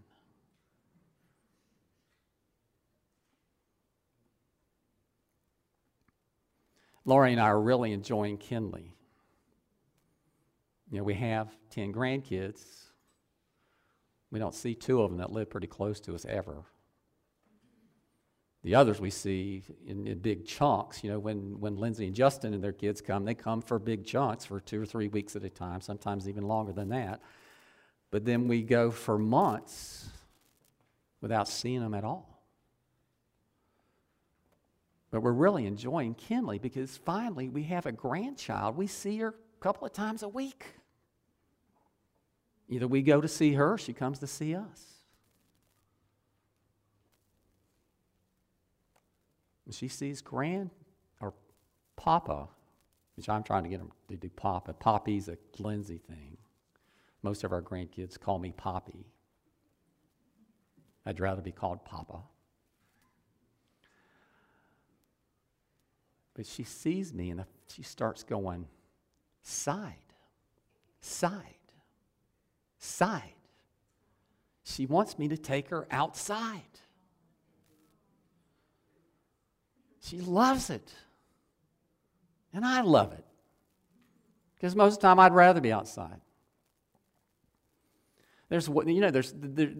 Lori 7.05 7.31
and 7.31 7.41
I 7.41 7.45
are 7.45 7.61
really 7.61 7.93
enjoying 7.93 8.39
Kinley. 8.39 8.93
You 10.91 10.99
know, 10.99 11.05
we 11.05 11.15
have 11.15 11.49
10 11.71 11.93
grandkids 11.93 12.88
We 14.31 14.39
don't 14.39 14.55
see 14.55 14.75
two 14.75 15.03
of 15.03 15.11
them 15.11 15.19
that 15.19 15.33
live 15.33 15.51
pretty 15.51 15.67
close 15.67 16.01
to 16.01 16.15
us 16.15 16.25
ever. 16.27 16.65
The 18.65 18.75
others 18.75 19.01
we 19.01 19.11
see 19.11 19.63
in, 19.87 20.07
in, 20.07 20.19
big 20.19 20.45
chunks. 20.45 21.03
You 21.03 21.13
know, 21.13 21.19
when, 21.19 21.61
when 21.61 21.77
Lindsay 21.77 22.07
and 22.07 22.15
Justin 22.15 22.53
and 22.53 22.63
their 22.63 22.73
kids 22.73 23.01
come, 23.01 23.25
they 23.25 23.35
come 23.35 23.63
for 23.63 23.79
big 23.79 24.05
chunks 24.05 24.45
for 24.45 24.61
two 24.61 24.83
or 24.83 24.87
three 24.87 25.09
weeks 25.09 25.37
at 25.37 25.45
a 25.45 25.49
time, 25.49 25.81
sometimes 25.81 26.29
even 26.29 26.45
longer 26.45 26.73
than 26.73 26.89
that. 26.89 27.23
But 28.11 28.25
then 28.25 28.49
we 28.49 28.63
go 28.63 28.91
for 28.91 29.17
months 29.17 30.09
without 31.21 31.49
seeing 31.49 31.81
them 31.81 31.95
at 31.95 32.05
all. 32.05 32.43
But 35.11 35.23
we're 35.23 35.33
really 35.33 35.67
enjoying 35.67 36.15
Kinley 36.15 36.59
because 36.59 36.97
finally 36.97 37.49
we 37.49 37.63
have 37.65 37.87
a 37.87 37.93
grandchild. 37.93 38.77
We 38.77 38.87
see 38.87 39.19
her 39.19 39.29
a 39.29 39.63
couple 39.63 39.87
of 39.87 39.93
times 39.93 40.23
a 40.23 40.29
week. 40.29 40.67
Either 42.69 42.87
we 42.87 43.03
go 43.03 43.21
to 43.21 43.29
see 43.29 43.55
her, 43.55 43.79
she 43.79 43.93
comes 43.93 44.19
to 44.19 44.27
see 44.27 44.55
us. 44.55 44.99
And 49.65 49.75
she 49.75 49.89
sees 49.89 50.21
grand 50.23 50.71
or 51.21 51.35
Papa, 51.97 52.49
which 53.17 53.29
I'm 53.29 53.43
trying 53.43 53.65
to 53.65 53.69
get 53.69 53.79
them 53.79 53.93
to 54.09 54.17
do 54.17 54.29
Papa. 54.31 54.73
Poppy's 54.73 55.29
a 55.29 55.37
Lindsay 55.59 55.99
thing. 55.99 56.37
Most 57.23 57.45
of 57.45 57.53
our 57.53 57.63
grandkids 57.63 58.19
call 58.19 58.39
me 58.39 58.53
Poppy. 58.53 59.07
I'd 61.05 61.21
rather 61.21 61.43
be 61.43 61.53
called 61.53 61.85
Papa. 61.85 62.21
But 66.35 66.47
she 66.47 66.65
sees 66.65 67.13
me 67.13 67.31
and 67.31 67.45
she 67.69 67.83
starts 67.83 68.23
going, 68.23 68.67
side, 69.43 69.95
side, 71.01 71.58
side. 72.79 73.35
She 74.65 74.87
wants 74.87 75.19
me 75.19 75.29
to 75.29 75.37
take 75.37 75.71
her 75.71 75.87
outside. 75.91 76.63
She 80.01 80.21
loves 80.21 80.71
it. 80.71 80.93
And 82.53 82.65
I 82.65 82.81
love 82.81 83.13
it. 83.13 83.25
Because 84.55 84.75
most 84.75 84.95
of 84.95 85.01
the 85.01 85.07
time 85.07 85.21
I'd 85.21 85.35
rather 85.35 85.61
be 85.61 85.73
outside. 85.73 86.21
There's, 88.49 88.69
you 88.69 89.01
know, 89.01 89.11
there's 89.11 89.33
the, 89.33 89.75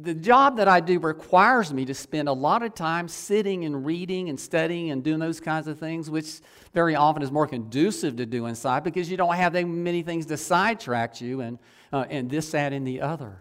the 0.00 0.14
job 0.14 0.56
that 0.56 0.68
I 0.68 0.80
do 0.80 0.98
requires 0.98 1.72
me 1.72 1.84
to 1.86 1.94
spend 1.94 2.28
a 2.28 2.32
lot 2.32 2.62
of 2.62 2.74
time 2.74 3.08
sitting 3.08 3.64
and 3.64 3.84
reading 3.84 4.28
and 4.28 4.40
studying 4.40 4.90
and 4.90 5.02
doing 5.02 5.18
those 5.18 5.40
kinds 5.40 5.66
of 5.66 5.78
things, 5.78 6.08
which 6.08 6.40
very 6.72 6.94
often 6.94 7.22
is 7.22 7.30
more 7.30 7.46
conducive 7.46 8.16
to 8.16 8.26
do 8.26 8.46
inside 8.46 8.84
because 8.84 9.10
you 9.10 9.16
don't 9.16 9.34
have 9.34 9.52
that 9.52 9.66
many 9.66 10.02
things 10.02 10.26
to 10.26 10.36
sidetrack 10.36 11.20
you 11.20 11.40
and, 11.42 11.58
uh, 11.92 12.06
and 12.08 12.30
this, 12.30 12.50
that, 12.52 12.72
and 12.72 12.86
the 12.86 13.00
other. 13.00 13.40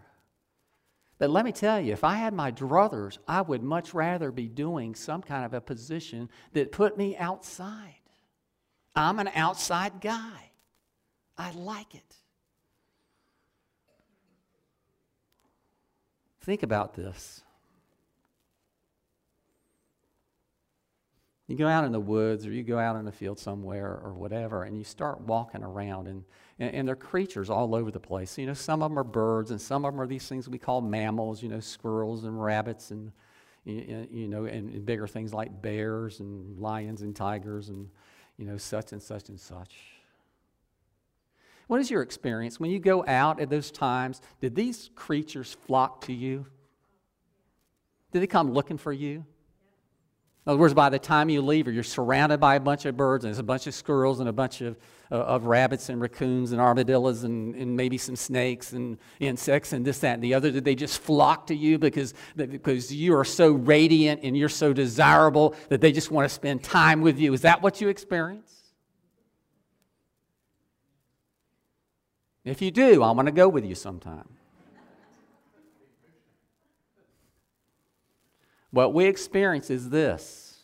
But 1.20 1.30
let 1.30 1.46
me 1.46 1.52
tell 1.52 1.80
you, 1.80 1.94
if 1.94 2.04
I 2.04 2.16
had 2.16 2.34
my 2.34 2.52
druthers, 2.52 3.18
I 3.28 3.42
would 3.42 3.64
much 3.64 3.94
rather 3.94 4.32
be 4.32 4.48
doing 4.48 4.94
some 4.94 5.22
kind 5.22 5.46
of 5.46 5.54
a 5.54 5.62
position 5.62 6.30
that 6.54 6.72
put 6.72 6.98
me 6.98 7.18
outside. 7.18 7.96
I'm 8.96 9.20
an 9.20 9.30
outside 9.34 10.02
guy. 10.02 10.52
I 11.38 11.52
like 11.52 11.96
it. 11.96 12.16
Think 16.48 16.64
about 16.64 16.94
this. 16.94 17.44
You 21.50 21.58
go 21.58 21.68
out 21.68 21.84
in 21.84 21.92
the 21.92 22.00
woods 22.00 22.48
or 22.48 22.54
you 22.54 22.64
go 22.64 22.80
out 22.80 22.96
in 22.96 23.04
the 23.04 23.12
field 23.12 23.38
somewhere 23.38 24.00
or 24.02 24.14
whatever, 24.14 24.64
and 24.64 24.78
you 24.78 24.86
start 24.86 25.20
walking 25.20 25.62
around, 25.62 26.08
and, 26.08 26.24
and, 26.58 26.74
and 26.74 26.88
there 26.88 26.94
are 26.94 26.96
creatures 26.96 27.50
all 27.50 27.76
over 27.76 27.92
the 27.92 28.00
place. 28.00 28.38
You 28.38 28.46
know, 28.46 28.54
some 28.54 28.82
of 28.82 28.90
them 28.90 28.98
are 28.98 29.04
birds, 29.04 29.52
and 29.52 29.60
some 29.60 29.84
of 29.84 29.92
them 29.92 30.00
are 30.00 30.08
these 30.08 30.26
things 30.26 30.48
we 30.48 30.58
call 30.58 30.80
mammals, 30.80 31.44
you 31.44 31.50
know, 31.50 31.60
squirrels 31.60 32.24
and 32.24 32.42
rabbits, 32.42 32.92
and, 32.92 33.12
you 33.66 34.30
know, 34.30 34.46
and, 34.46 34.74
and 34.74 34.86
bigger 34.86 35.06
things 35.06 35.34
like 35.34 35.62
bears 35.62 36.22
and 36.22 36.58
lions 36.58 37.02
and 37.02 37.14
tigers, 37.14 37.68
and, 37.68 37.90
you 38.38 38.46
know, 38.46 38.56
such 38.56 38.94
and 38.94 39.04
such 39.04 39.28
and 39.28 39.38
such. 39.38 39.97
What 41.68 41.82
is 41.82 41.92
your 41.92 42.02
experience 42.02 42.60
when 42.60 42.72
you 42.72 42.80
go 42.80 43.06
out 43.06 43.40
at 43.40 43.50
those 43.50 43.72
times? 43.72 44.22
Did 44.42 44.56
these 44.56 44.90
creatures 44.96 45.56
flock 45.68 46.06
to 46.06 46.14
you? 46.14 46.46
Did 48.12 48.22
they 48.22 48.28
come 48.28 48.52
looking 48.52 48.78
for 48.78 48.94
you? 48.94 49.26
In 50.46 50.52
other 50.52 50.60
words, 50.60 50.74
by 50.74 50.88
the 50.88 50.98
time 50.98 51.28
you 51.28 51.42
leave, 51.42 51.68
or 51.68 51.72
you're 51.72 51.84
surrounded 51.84 52.40
by 52.40 52.56
a 52.56 52.60
bunch 52.62 52.86
of 52.86 52.96
birds, 52.96 53.26
and 53.26 53.34
there's 53.34 53.40
a 53.40 53.44
bunch 53.44 53.68
of 53.68 53.74
squirrels, 53.74 54.22
and 54.22 54.30
a 54.30 54.34
bunch 54.34 54.62
of, 54.62 54.78
uh, 55.12 55.16
of 55.16 55.44
rabbits, 55.44 55.90
and 55.90 56.00
raccoons, 56.00 56.54
and 56.54 56.62
armadillos, 56.62 57.26
and, 57.26 57.54
and 57.54 57.76
maybe 57.76 57.98
some 57.98 58.16
snakes, 58.16 58.72
and 58.72 58.98
insects, 59.20 59.74
and 59.74 59.84
this, 59.84 60.00
that, 60.00 60.14
and 60.14 60.24
the 60.24 60.34
other. 60.34 60.50
Did 60.50 60.64
they 60.64 60.74
just 60.74 61.02
flock 61.02 61.48
to 61.48 61.54
you 61.54 61.78
because, 61.78 62.14
because 62.38 62.94
you 62.94 63.14
are 63.18 63.26
so 63.26 63.52
radiant 63.52 64.22
and 64.24 64.38
you're 64.38 64.48
so 64.48 64.72
desirable 64.72 65.54
that 65.68 65.82
they 65.82 65.92
just 65.92 66.12
want 66.12 66.24
to 66.24 66.34
spend 66.34 66.64
time 66.64 67.02
with 67.02 67.20
you? 67.20 67.34
Is 67.34 67.42
that 67.42 67.62
what 67.62 67.82
you 67.82 67.90
experience? 67.90 68.67
If 72.48 72.62
you 72.62 72.72
do, 72.72 73.04
I 73.04 73.12
want 73.12 73.26
to 73.26 73.34
go 73.34 73.50
with 73.50 73.66
you 73.66 73.76
sometime. 73.76 74.30
what 78.72 78.94
we 78.94 79.06
experience 79.06 79.70
is 79.70 79.90
this 79.90 80.62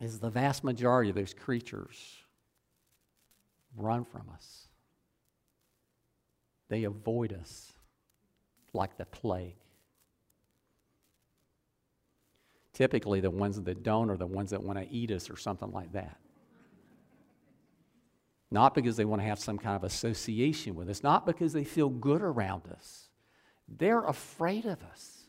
is 0.00 0.20
the 0.20 0.30
vast 0.30 0.62
majority 0.62 1.10
of 1.10 1.16
those 1.16 1.34
creatures 1.34 2.18
run 3.76 4.04
from 4.04 4.28
us. 4.32 4.68
They 6.68 6.84
avoid 6.84 7.32
us 7.32 7.72
like 8.72 8.96
the 8.96 9.06
plague. 9.06 9.56
Typically, 12.72 13.20
the 13.20 13.30
ones 13.30 13.60
that 13.60 13.82
don't 13.82 14.10
are 14.10 14.16
the 14.16 14.26
ones 14.26 14.50
that 14.50 14.62
want 14.62 14.78
to 14.78 14.88
eat 14.88 15.10
us 15.10 15.30
or 15.30 15.36
something 15.36 15.72
like 15.72 15.92
that. 15.92 16.18
Not 18.50 18.74
because 18.74 18.96
they 18.96 19.04
want 19.04 19.22
to 19.22 19.26
have 19.26 19.38
some 19.38 19.58
kind 19.58 19.76
of 19.76 19.84
association 19.84 20.74
with 20.74 20.88
us, 20.88 21.02
not 21.02 21.26
because 21.26 21.52
they 21.52 21.64
feel 21.64 21.88
good 21.88 22.22
around 22.22 22.68
us. 22.68 23.08
They're 23.68 24.04
afraid 24.04 24.66
of 24.66 24.82
us. 24.84 25.24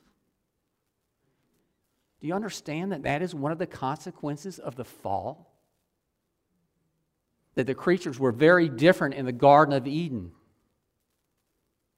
Do 2.21 2.27
you 2.27 2.33
understand 2.33 2.91
that 2.91 3.03
that 3.03 3.21
is 3.21 3.35
one 3.35 3.51
of 3.51 3.57
the 3.57 3.67
consequences 3.67 4.59
of 4.59 4.75
the 4.75 4.83
fall? 4.83 5.53
That 7.55 7.67
the 7.67 7.75
creatures 7.75 8.19
were 8.19 8.31
very 8.31 8.67
different 8.67 9.15
in 9.15 9.25
the 9.25 9.31
Garden 9.31 9.73
of 9.73 9.87
Eden. 9.87 10.31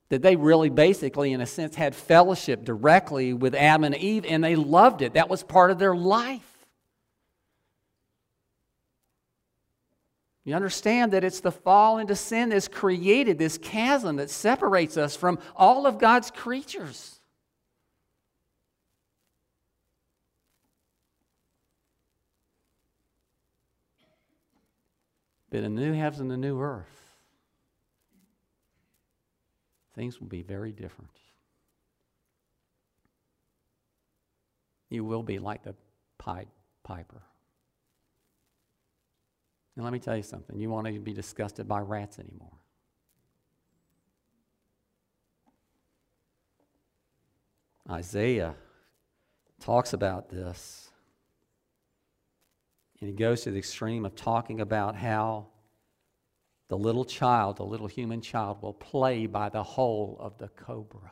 That 0.09 0.21
they 0.21 0.35
really 0.35 0.69
basically, 0.69 1.33
in 1.33 1.41
a 1.41 1.45
sense, 1.45 1.75
had 1.75 1.95
fellowship 1.95 2.63
directly 2.63 3.33
with 3.33 3.55
Adam 3.55 3.83
and 3.83 3.95
Eve, 3.95 4.25
and 4.25 4.43
they 4.43 4.55
loved 4.55 5.01
it. 5.01 5.13
That 5.13 5.29
was 5.29 5.43
part 5.43 5.71
of 5.71 5.79
their 5.79 5.95
life. 5.95 6.56
You 10.47 10.55
understand 10.55 11.11
that 11.11 11.25
it's 11.25 11.41
the 11.41 11.51
fall 11.51 11.97
into 11.97 12.15
sin 12.15 12.47
that's 12.47 12.69
created 12.69 13.37
this 13.37 13.57
chasm 13.57 14.15
that 14.15 14.29
separates 14.29 14.95
us 14.95 15.13
from 15.13 15.39
all 15.57 15.85
of 15.85 15.99
God's 15.99 16.31
creatures. 16.31 17.19
But 25.49 25.63
the 25.63 25.69
new 25.69 25.91
heavens 25.91 26.21
and 26.21 26.31
the 26.31 26.37
new 26.37 26.61
earth, 26.61 26.85
things 29.95 30.21
will 30.21 30.29
be 30.29 30.43
very 30.43 30.71
different. 30.71 31.11
You 34.89 35.03
will 35.03 35.23
be 35.23 35.39
like 35.39 35.63
the 35.63 35.75
Pied 36.17 36.47
Piper. 36.83 37.21
And 39.77 39.83
let 39.83 39.93
me 39.93 39.99
tell 39.99 40.17
you 40.17 40.23
something 40.23 40.59
you 40.59 40.71
won't 40.71 40.87
even 40.87 41.03
be 41.03 41.13
disgusted 41.13 41.67
by 41.67 41.79
rats 41.79 42.17
anymore. 42.17 42.57
Isaiah 47.87 48.55
talks 49.61 49.93
about 49.93 50.29
this. 50.29 50.89
And 52.99 53.07
he 53.07 53.15
goes 53.15 53.43
to 53.43 53.51
the 53.51 53.59
extreme 53.59 54.03
of 54.03 54.15
talking 54.15 54.61
about 54.61 54.95
how 54.95 55.49
the 56.69 56.77
little 56.77 57.05
child, 57.05 57.57
the 57.57 57.63
little 57.63 57.85
human 57.85 58.19
child, 58.19 58.63
will 58.63 58.73
play 58.73 59.27
by 59.27 59.49
the 59.49 59.61
hole 59.61 60.17
of 60.19 60.39
the 60.39 60.47
cobra. 60.47 61.11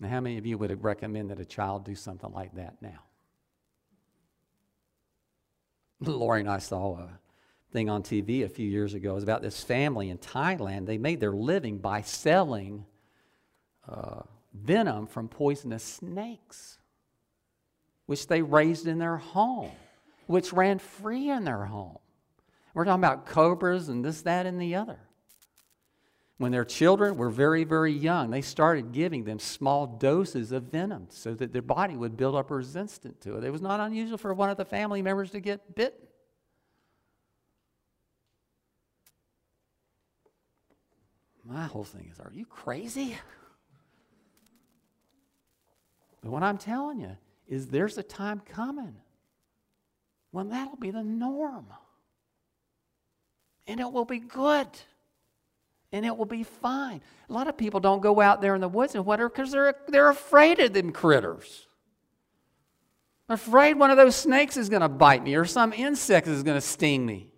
Now, 0.00 0.08
how 0.08 0.20
many 0.20 0.36
of 0.36 0.46
you 0.46 0.58
would 0.58 0.82
recommend 0.82 1.30
that 1.30 1.38
a 1.38 1.44
child 1.44 1.84
do 1.84 1.94
something 1.94 2.32
like 2.32 2.56
that 2.56 2.82
now? 2.82 3.04
Lori 6.00 6.40
and 6.40 6.48
I 6.48 6.58
saw 6.58 6.98
a 6.98 7.18
thing 7.72 7.88
on 7.88 8.02
TV 8.02 8.44
a 8.44 8.48
few 8.48 8.68
years 8.68 8.94
ago. 8.94 9.12
It 9.12 9.14
was 9.14 9.24
about 9.24 9.42
this 9.42 9.62
family 9.62 10.10
in 10.10 10.18
Thailand. 10.18 10.86
They 10.86 10.98
made 10.98 11.20
their 11.20 11.32
living 11.32 11.78
by 11.78 12.02
selling 12.02 12.86
uh, 13.88 14.22
venom 14.54 15.06
from 15.06 15.28
poisonous 15.28 15.82
snakes, 15.82 16.78
which 18.06 18.26
they 18.26 18.42
raised 18.42 18.86
in 18.86 18.98
their 18.98 19.16
home, 19.16 19.72
which 20.26 20.52
ran 20.52 20.78
free 20.78 21.30
in 21.30 21.44
their 21.44 21.64
home. 21.64 21.98
We're 22.74 22.84
talking 22.84 23.02
about 23.02 23.26
cobras 23.26 23.88
and 23.88 24.04
this, 24.04 24.22
that, 24.22 24.46
and 24.46 24.60
the 24.60 24.76
other. 24.76 24.98
When 26.38 26.52
their 26.52 26.64
children 26.64 27.16
were 27.16 27.30
very, 27.30 27.64
very 27.64 27.92
young, 27.92 28.30
they 28.30 28.42
started 28.42 28.92
giving 28.92 29.24
them 29.24 29.40
small 29.40 29.86
doses 29.86 30.52
of 30.52 30.64
venom 30.64 31.08
so 31.10 31.34
that 31.34 31.52
their 31.52 31.62
body 31.62 31.96
would 31.96 32.16
build 32.16 32.36
up 32.36 32.52
resistance 32.52 33.18
to 33.24 33.36
it. 33.36 33.44
It 33.44 33.50
was 33.50 33.60
not 33.60 33.80
unusual 33.80 34.18
for 34.18 34.32
one 34.32 34.48
of 34.48 34.56
the 34.56 34.64
family 34.64 35.02
members 35.02 35.32
to 35.32 35.40
get 35.40 35.74
bitten. 35.74 35.98
My 41.44 41.64
whole 41.64 41.82
thing 41.84 42.08
is, 42.12 42.20
are 42.20 42.30
you 42.32 42.46
crazy? 42.46 43.16
But 46.20 46.30
what 46.30 46.44
I'm 46.44 46.58
telling 46.58 47.00
you 47.00 47.16
is 47.48 47.66
there's 47.66 47.98
a 47.98 48.02
time 48.02 48.42
coming 48.46 48.94
when 50.30 50.50
that'll 50.50 50.76
be 50.76 50.90
the 50.90 51.02
norm. 51.02 51.66
And 53.66 53.80
it 53.80 53.90
will 53.90 54.04
be 54.04 54.18
good. 54.20 54.68
And 55.92 56.04
it 56.04 56.16
will 56.16 56.26
be 56.26 56.42
fine. 56.42 57.00
A 57.28 57.32
lot 57.32 57.48
of 57.48 57.56
people 57.56 57.80
don't 57.80 58.00
go 58.00 58.20
out 58.20 58.42
there 58.42 58.54
in 58.54 58.60
the 58.60 58.68
woods 58.68 58.94
and 58.94 59.06
whatever 59.06 59.28
because 59.28 59.50
they're, 59.52 59.74
they're 59.88 60.10
afraid 60.10 60.58
of 60.58 60.72
them 60.72 60.92
critters. 60.92 61.66
afraid 63.28 63.78
one 63.78 63.90
of 63.90 63.96
those 63.96 64.14
snakes 64.14 64.56
is 64.56 64.68
going 64.68 64.82
to 64.82 64.88
bite 64.88 65.22
me 65.22 65.34
or 65.34 65.44
some 65.44 65.72
insect 65.72 66.26
is 66.26 66.42
going 66.42 66.56
to 66.56 66.66
sting 66.66 67.06
me 67.06 67.32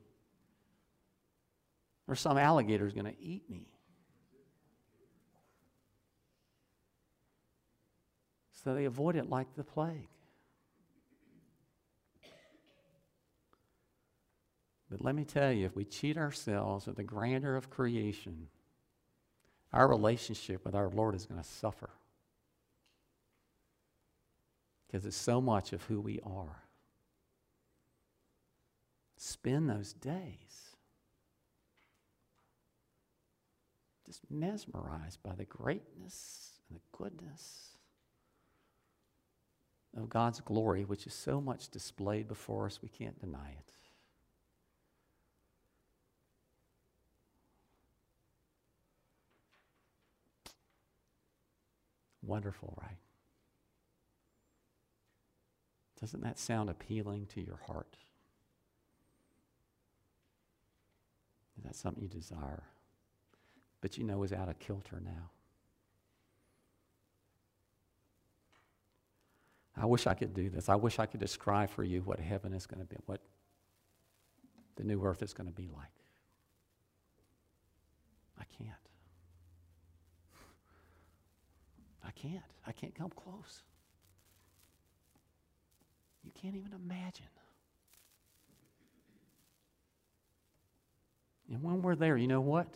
or 2.08 2.16
some 2.16 2.36
alligator 2.36 2.86
is 2.86 2.92
going 2.92 3.06
to 3.06 3.22
eat 3.22 3.48
me. 3.48 3.68
So 8.64 8.74
they 8.74 8.84
avoid 8.84 9.16
it 9.16 9.30
like 9.30 9.54
the 9.56 9.64
plague. 9.64 10.08
But 14.90 15.04
let 15.04 15.14
me 15.14 15.24
tell 15.24 15.52
you, 15.52 15.66
if 15.66 15.76
we 15.76 15.84
cheat 15.84 16.16
ourselves 16.16 16.88
of 16.88 16.96
the 16.96 17.04
grandeur 17.04 17.54
of 17.54 17.70
creation, 17.70 18.48
our 19.72 19.86
relationship 19.88 20.64
with 20.64 20.74
our 20.74 20.88
Lord 20.88 21.14
is 21.14 21.26
going 21.26 21.40
to 21.40 21.48
suffer. 21.48 21.90
Because 24.86 25.06
it's 25.06 25.16
so 25.16 25.40
much 25.40 25.72
of 25.72 25.84
who 25.84 26.00
we 26.00 26.18
are. 26.24 26.64
Spend 29.16 29.70
those 29.70 29.92
days 29.92 30.74
just 34.04 34.28
mesmerized 34.28 35.22
by 35.22 35.36
the 35.36 35.44
greatness 35.44 36.54
and 36.68 36.76
the 36.76 36.98
goodness 36.98 37.76
of 39.96 40.08
God's 40.08 40.40
glory, 40.40 40.84
which 40.84 41.06
is 41.06 41.14
so 41.14 41.40
much 41.40 41.68
displayed 41.68 42.26
before 42.26 42.66
us, 42.66 42.80
we 42.82 42.88
can't 42.88 43.20
deny 43.20 43.50
it. 43.50 43.72
Wonderful, 52.30 52.72
right? 52.80 52.96
Doesn't 56.00 56.22
that 56.22 56.38
sound 56.38 56.70
appealing 56.70 57.26
to 57.34 57.40
your 57.40 57.58
heart? 57.66 57.96
Is 61.58 61.64
that 61.64 61.74
something 61.74 62.04
you 62.04 62.08
desire? 62.08 62.62
But 63.80 63.98
you 63.98 64.04
know 64.04 64.22
is 64.22 64.32
out 64.32 64.48
of 64.48 64.60
kilter 64.60 65.02
now. 65.04 65.30
I 69.76 69.86
wish 69.86 70.06
I 70.06 70.14
could 70.14 70.32
do 70.32 70.50
this. 70.50 70.68
I 70.68 70.76
wish 70.76 71.00
I 71.00 71.06
could 71.06 71.18
describe 71.18 71.68
for 71.68 71.82
you 71.82 72.00
what 72.02 72.20
heaven 72.20 72.52
is 72.52 72.64
going 72.64 72.78
to 72.78 72.86
be, 72.86 72.94
what 73.06 73.20
the 74.76 74.84
new 74.84 75.02
earth 75.02 75.22
is 75.22 75.32
going 75.32 75.48
to 75.48 75.52
be 75.52 75.66
like. 75.66 75.90
I 78.38 78.44
can't. 78.56 78.89
I 82.10 82.12
can't. 82.12 82.42
I 82.66 82.72
can't 82.72 82.92
come 82.92 83.10
close. 83.10 83.62
You 86.24 86.32
can't 86.34 86.56
even 86.56 86.72
imagine. 86.72 87.26
And 91.48 91.62
when 91.62 91.82
we're 91.82 91.94
there, 91.94 92.16
you 92.16 92.26
know 92.26 92.40
what? 92.40 92.66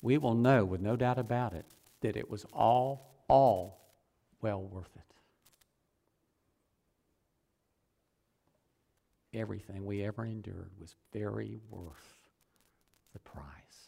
We 0.00 0.16
will 0.18 0.34
know 0.34 0.64
with 0.64 0.80
no 0.80 0.94
doubt 0.94 1.18
about 1.18 1.54
it 1.54 1.64
that 2.02 2.16
it 2.16 2.30
was 2.30 2.46
all, 2.52 3.24
all 3.26 3.80
well 4.40 4.62
worth 4.62 4.94
it. 4.94 5.04
everything 9.34 9.84
we 9.84 10.04
ever 10.04 10.24
endured 10.24 10.70
was 10.78 10.94
very 11.12 11.58
worth 11.68 12.18
the 13.12 13.18
price. 13.18 13.83